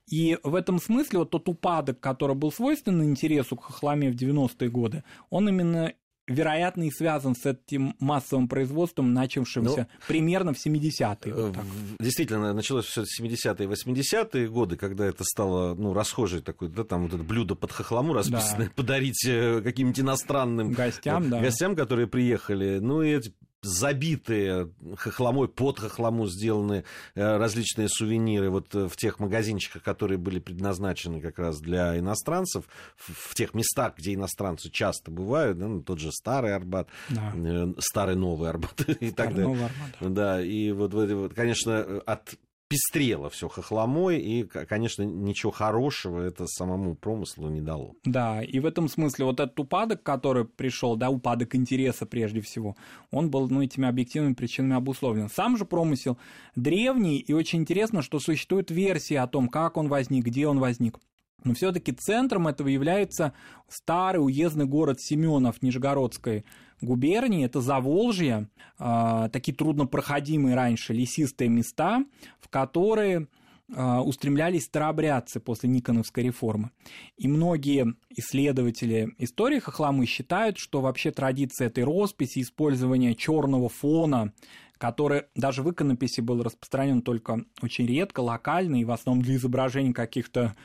И 0.09 0.37
в 0.43 0.55
этом 0.55 0.79
смысле 0.79 1.19
вот 1.19 1.31
тот 1.31 1.49
упадок, 1.49 1.99
который 1.99 2.35
был 2.35 2.51
свойственен 2.51 3.03
интересу 3.03 3.55
к 3.55 3.63
хохломе 3.63 4.11
в 4.11 4.15
90-е 4.15 4.69
годы, 4.69 5.03
он 5.29 5.49
именно 5.49 5.93
вероятно, 6.27 6.83
и 6.83 6.91
связан 6.91 7.35
с 7.35 7.45
этим 7.45 7.95
массовым 7.99 8.47
производством, 8.47 9.13
начавшимся 9.13 9.87
ну, 9.91 10.05
примерно 10.07 10.53
в 10.53 10.65
70-е. 10.65 11.33
Вот 11.33 11.57
действительно, 11.99 12.53
началось 12.53 12.85
все 12.85 13.05
с 13.05 13.21
70-е 13.21 13.65
и 13.65 13.69
80-е 13.69 14.47
годы, 14.49 14.75
когда 14.75 15.05
это 15.05 15.23
стало 15.23 15.75
ну, 15.75 15.93
расхожей 15.93 16.41
такой, 16.41 16.69
да, 16.69 16.83
там 16.83 17.03
вот 17.03 17.13
это 17.13 17.23
блюдо 17.23 17.55
под 17.55 17.71
хохлому 17.71 18.13
расписанное, 18.13 18.67
да. 18.67 18.73
подарить 18.75 19.23
э, 19.27 19.61
каким-нибудь 19.61 19.99
иностранным 19.99 20.71
гостям, 20.71 21.29
да. 21.29 21.41
гостям, 21.41 21.75
которые 21.75 22.07
приехали. 22.07 22.79
Ну 22.79 23.03
и 23.03 23.11
эти 23.11 23.33
забитые 23.65 24.69
хохломой, 24.97 25.47
под 25.47 25.79
хохлому 25.79 26.27
сделаны 26.27 26.83
э, 27.15 27.37
различные 27.37 27.89
сувениры 27.89 28.49
вот 28.49 28.73
э, 28.75 28.87
в 28.87 28.95
тех 28.95 29.19
магазинчиках, 29.19 29.83
которые 29.83 30.17
были 30.17 30.39
предназначены 30.39 31.19
как 31.19 31.39
раз 31.39 31.59
для 31.59 31.97
иностранцев, 31.97 32.65
в 32.95 33.33
тех 33.33 33.53
местах, 33.53 33.95
где 33.97 34.13
иностранцы 34.13 34.69
часто 34.69 35.11
бывают, 35.11 35.57
ну, 35.57 35.81
тот 35.81 35.99
же 35.99 36.11
Старый 36.11 36.55
Арбат, 36.55 36.89
да. 37.09 37.33
Э, 37.35 37.73
Старый 37.79 38.15
Новый 38.15 38.49
Арбат 38.49 38.81
и 38.99 39.11
так 39.11 39.29
далее. 39.29 39.47
Новый 39.47 39.65
Арбат. 39.65 40.13
Да, 40.13 40.41
и 40.41 40.71
вот, 40.71 40.93
вот, 40.93 41.33
конечно, 41.33 42.01
от 42.05 42.35
пестрело 42.67 43.29
все 43.29 43.47
хохломой, 43.47 44.19
и, 44.19 44.43
конечно, 44.43 45.03
ничего 45.03 45.51
хорошего 45.51 46.21
это 46.21 46.47
самому 46.47 46.95
промыслу 46.95 47.49
не 47.49 47.61
дало. 47.61 47.95
Да, 48.03 48.41
и 48.41 48.59
в 48.59 48.65
этом 48.65 48.89
смысле 48.89 49.25
вот 49.25 49.39
этот 49.39 49.59
упадок, 49.59 50.03
который 50.03 50.45
пришел, 50.45 50.95
да, 50.95 51.09
упадок 51.09 51.55
интереса 51.55 52.05
прежде 52.05 52.41
всего, 52.41 52.75
он 53.11 53.29
был, 53.29 53.49
ну, 53.49 53.61
этими 53.61 53.87
объективными 53.87 54.33
причинами 54.33 54.75
обусловлен. 54.75 55.29
Сам 55.29 55.57
же 55.57 55.65
промысел 55.65 56.17
древний, 56.55 57.17
и 57.19 57.33
очень 57.33 57.59
интересно, 57.59 58.01
что 58.01 58.19
существует 58.19 58.71
версии 58.71 59.15
о 59.15 59.27
том, 59.27 59.47
как 59.47 59.77
он 59.77 59.87
возник, 59.87 60.25
где 60.25 60.47
он 60.47 60.59
возник. 60.59 60.99
Но 61.43 61.53
все-таки 61.53 61.91
центром 61.91 62.47
этого 62.47 62.67
является 62.67 63.33
старый 63.67 64.23
уездный 64.23 64.65
город 64.65 64.99
Семенов 64.99 65.61
Нижегородской 65.61 66.43
губернии, 66.81 67.45
это 67.45 67.61
Заволжье, 67.61 68.49
э, 68.79 69.29
такие 69.31 69.53
труднопроходимые 69.53 70.55
раньше 70.55 70.93
лесистые 70.93 71.49
места, 71.49 72.03
в 72.39 72.49
которые 72.49 73.27
э, 73.67 73.97
устремлялись 73.99 74.65
старообрядцы 74.65 75.39
после 75.39 75.69
Никоновской 75.69 76.23
реформы. 76.23 76.71
И 77.17 77.27
многие 77.27 77.95
исследователи 78.09 79.13
истории 79.17 79.59
хохломы 79.59 80.05
считают, 80.05 80.57
что 80.57 80.81
вообще 80.81 81.11
традиция 81.11 81.67
этой 81.67 81.83
росписи, 81.83 82.41
использования 82.41 83.15
черного 83.15 83.69
фона, 83.69 84.33
который 84.77 85.23
даже 85.35 85.63
в 85.63 85.71
иконописи 85.71 86.21
был 86.21 86.43
распространен 86.43 87.01
только 87.01 87.45
очень 87.61 87.85
редко, 87.85 88.19
локально 88.19 88.81
и 88.81 88.85
в 88.85 88.91
основном 88.91 89.23
для 89.23 89.35
изображения 89.35 89.93
каких-то 89.93 90.55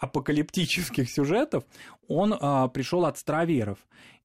апокалиптических 0.00 1.08
сюжетов, 1.08 1.64
он 2.08 2.34
а, 2.38 2.68
пришел 2.68 3.04
от 3.04 3.18
староверов. 3.18 3.78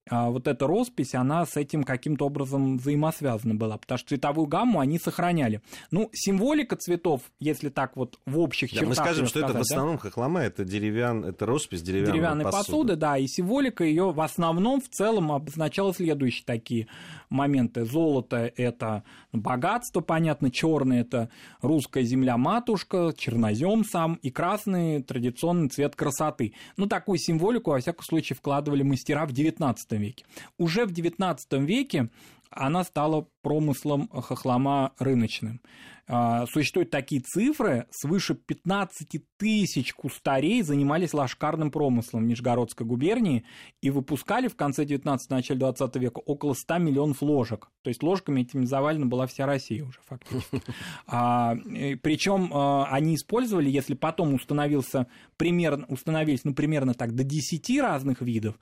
А 0.07 0.29
вот 0.29 0.47
эта 0.47 0.67
роспись, 0.67 1.15
она 1.15 1.45
с 1.45 1.57
этим 1.57 1.83
каким-то 1.83 2.27
образом 2.27 2.77
взаимосвязана 2.77 3.55
была, 3.55 3.77
потому 3.77 3.97
что 3.97 4.09
цветовую 4.09 4.45
гамму 4.45 4.79
они 4.79 4.99
сохраняли. 4.99 5.61
Ну, 5.89 6.09
символика 6.13 6.75
цветов, 6.75 7.21
если 7.39 7.69
так 7.69 7.95
вот 7.95 8.19
в 8.27 8.37
общих 8.37 8.69
да, 8.69 8.81
чертах... 8.81 8.89
Мы 8.89 8.95
скажем, 8.95 9.25
что 9.25 9.39
сказать, 9.39 9.49
это 9.49 9.59
в 9.59 9.61
основном 9.61 9.95
да? 9.95 10.01
хохлома, 10.01 10.41
это, 10.41 10.63
деревян, 10.63 11.25
это 11.25 11.47
роспись 11.47 11.81
деревянной, 11.81 12.13
деревянной 12.13 12.43
посуды. 12.43 12.65
посуды. 12.65 12.95
Да, 12.97 13.17
и 13.17 13.25
символика 13.25 13.83
ее 13.83 14.11
в 14.11 14.21
основном 14.21 14.79
в 14.79 14.89
целом 14.89 15.31
обозначала 15.31 15.91
следующие 15.91 16.45
такие 16.45 16.87
моменты. 17.29 17.83
Золото– 17.85 18.51
это 18.57 19.03
богатство, 19.33 20.01
понятно, 20.01 20.51
черное– 20.51 21.01
это 21.01 21.29
русская 21.61 22.03
земля-матушка, 22.03 23.11
чернозем 23.17 23.83
сам, 23.83 24.15
и 24.21 24.29
красный– 24.29 25.01
традиционный 25.03 25.69
цвет 25.69 25.95
красоты. 25.95 26.53
Ну, 26.77 26.85
такую 26.85 27.17
символику, 27.17 27.71
во 27.71 27.79
всяком 27.79 28.03
случае, 28.03 28.37
вкладывали 28.37 28.83
мастера 28.83 29.25
в 29.25 29.31
XIX 29.31 29.75
веке. 29.97 30.25
Уже 30.57 30.85
в 30.85 30.91
XIX 30.91 31.37
веке 31.65 32.09
она 32.49 32.83
стала 32.83 33.27
промыслом 33.41 34.07
хохлома 34.09 34.93
рыночным. 34.99 35.61
А, 36.07 36.45
существуют 36.45 36.91
такие 36.91 37.19
цифры, 37.19 37.87
свыше 37.89 38.35
15 38.35 39.23
тысяч 39.37 39.93
кустарей 39.93 40.61
занимались 40.61 41.15
лошкарным 41.15 41.71
промыслом 41.71 42.23
в 42.23 42.27
Нижегородской 42.27 42.85
губернии 42.85 43.43
и 43.81 43.89
выпускали 43.89 44.47
в 44.47 44.55
конце 44.55 44.85
19 44.85 45.31
начале 45.31 45.59
20 45.59 45.95
века 45.95 46.19
около 46.19 46.53
100 46.53 46.77
миллионов 46.77 47.23
ложек. 47.23 47.71
То 47.81 47.89
есть 47.89 48.03
ложками 48.03 48.41
этими 48.41 48.65
завалена 48.65 49.07
была 49.07 49.25
вся 49.25 49.47
Россия 49.47 49.83
уже 49.83 49.99
фактически. 50.05 50.61
А, 51.07 51.55
причем 52.01 52.51
а, 52.53 52.87
они 52.91 53.15
использовали, 53.15 53.69
если 53.69 53.95
потом 53.95 54.33
установился 54.33 55.07
примерно, 55.37 55.85
установились 55.87 56.43
ну, 56.43 56.53
примерно 56.53 56.93
так 56.93 57.15
до 57.15 57.23
10 57.23 57.79
разных 57.79 58.21
видов, 58.21 58.55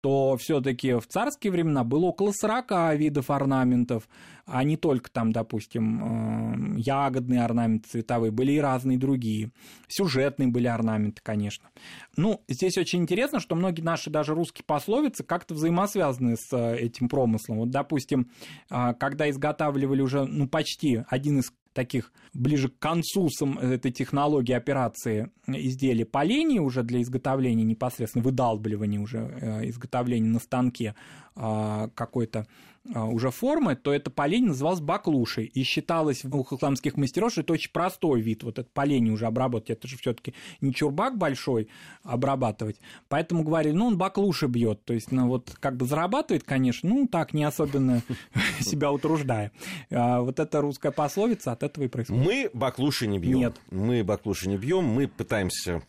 то 0.00 0.36
все-таки 0.38 0.94
в 0.94 1.06
царские 1.06 1.52
времена 1.52 1.84
было 1.84 2.06
около 2.06 2.32
40 2.32 2.96
видов 2.96 3.30
орнаментов, 3.30 4.08
а 4.46 4.64
не 4.64 4.76
только 4.76 5.10
там, 5.10 5.32
допустим, 5.32 6.74
э, 6.76 6.80
ягодные 6.80 7.44
орнаменты 7.44 7.88
цветовые, 7.90 8.32
были 8.32 8.52
и 8.52 8.58
разные 8.58 8.98
другие. 8.98 9.52
Сюжетные 9.88 10.48
были 10.48 10.66
орнаменты, 10.66 11.20
конечно. 11.22 11.68
Ну, 12.16 12.42
здесь 12.48 12.76
очень 12.78 13.00
интересно, 13.00 13.40
что 13.40 13.54
многие 13.54 13.82
наши 13.82 14.10
даже 14.10 14.34
русские 14.34 14.64
пословицы 14.64 15.22
как-то 15.22 15.54
взаимосвязаны 15.54 16.36
с 16.36 16.52
э, 16.52 16.76
этим 16.78 17.08
промыслом. 17.08 17.58
Вот, 17.58 17.70
допустим, 17.70 18.30
э, 18.70 18.94
когда 18.98 19.30
изготавливали 19.30 20.00
уже, 20.00 20.24
ну, 20.24 20.48
почти 20.48 21.04
один 21.08 21.40
из 21.40 21.52
таких 21.72 22.12
ближе 22.34 22.68
к 22.68 22.78
концу 22.78 23.28
этой 23.60 23.92
технологии 23.92 24.52
операции 24.52 25.30
изделия 25.46 26.04
полений 26.04 26.60
уже 26.60 26.82
для 26.82 27.02
изготовления 27.02 27.64
непосредственно 27.64 28.24
выдалбливания 28.24 29.00
уже 29.00 29.18
э, 29.18 29.68
изготовления 29.68 30.28
на 30.28 30.40
станке 30.40 30.94
какой-то 31.34 32.46
а, 32.94 33.04
уже 33.04 33.30
формы, 33.30 33.76
то 33.76 33.92
это 33.92 34.10
полень 34.10 34.46
называлось 34.46 34.80
баклушей. 34.80 35.44
И 35.44 35.62
считалось 35.64 36.24
у 36.24 36.42
хохламских 36.42 36.96
мастеров, 36.96 37.32
что 37.32 37.42
это 37.42 37.52
очень 37.52 37.70
простой 37.70 38.20
вид, 38.22 38.42
вот 38.42 38.58
это 38.58 38.68
полень 38.72 39.10
уже 39.10 39.26
обработать. 39.26 39.70
Это 39.70 39.88
же 39.88 39.98
все 39.98 40.14
таки 40.14 40.34
не 40.60 40.72
чурбак 40.72 41.18
большой 41.18 41.68
обрабатывать. 42.02 42.80
Поэтому 43.08 43.44
говорили, 43.44 43.74
ну, 43.74 43.86
он 43.86 43.98
баклуши 43.98 44.46
бьет. 44.46 44.82
То 44.84 44.94
есть, 44.94 45.12
ну, 45.12 45.28
вот 45.28 45.54
как 45.60 45.76
бы 45.76 45.84
зарабатывает, 45.84 46.44
конечно, 46.44 46.88
ну, 46.88 47.06
так, 47.06 47.34
не 47.34 47.44
особенно 47.44 48.02
себя 48.60 48.90
утруждая. 48.90 49.52
А 49.90 50.22
вот 50.22 50.40
эта 50.40 50.60
русская 50.60 50.90
пословица 50.90 51.52
от 51.52 51.62
этого 51.62 51.84
и 51.84 51.88
происходит. 51.88 52.24
Мы 52.24 52.50
баклуши 52.54 53.06
не 53.06 53.18
бьем. 53.18 53.38
Нет. 53.38 53.60
Мы 53.70 54.02
баклуши 54.02 54.48
не 54.48 54.56
бьем, 54.56 54.84
мы 54.84 55.06
пытаемся 55.06 55.82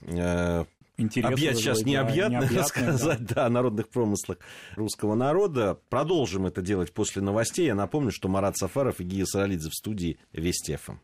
э, 0.97 1.01
Интерес 1.01 1.31
Объять 1.31 1.57
сейчас 1.57 1.81
необъятно, 1.83 2.47
да, 2.51 2.63
сказать, 2.63 3.25
да. 3.25 3.35
да, 3.35 3.45
о 3.45 3.49
народных 3.49 3.89
промыслах 3.89 4.37
русского 4.75 5.15
народа. 5.15 5.79
Продолжим 5.89 6.45
это 6.45 6.61
делать 6.61 6.93
после 6.93 7.21
новостей. 7.21 7.65
Я 7.65 7.75
напомню, 7.75 8.11
что 8.11 8.27
Марат 8.27 8.57
Сафаров 8.57 8.99
и 8.99 9.03
Гия 9.03 9.25
Саралидзе 9.25 9.69
в 9.69 9.73
студии 9.73 10.19
Вести 10.33 10.75
ФМ. 10.75 10.97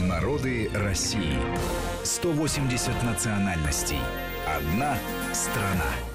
Народы 0.00 0.70
России. 0.74 1.36
180 2.04 3.02
национальностей. 3.02 3.98
Одна 4.46 4.96
страна. 5.32 6.09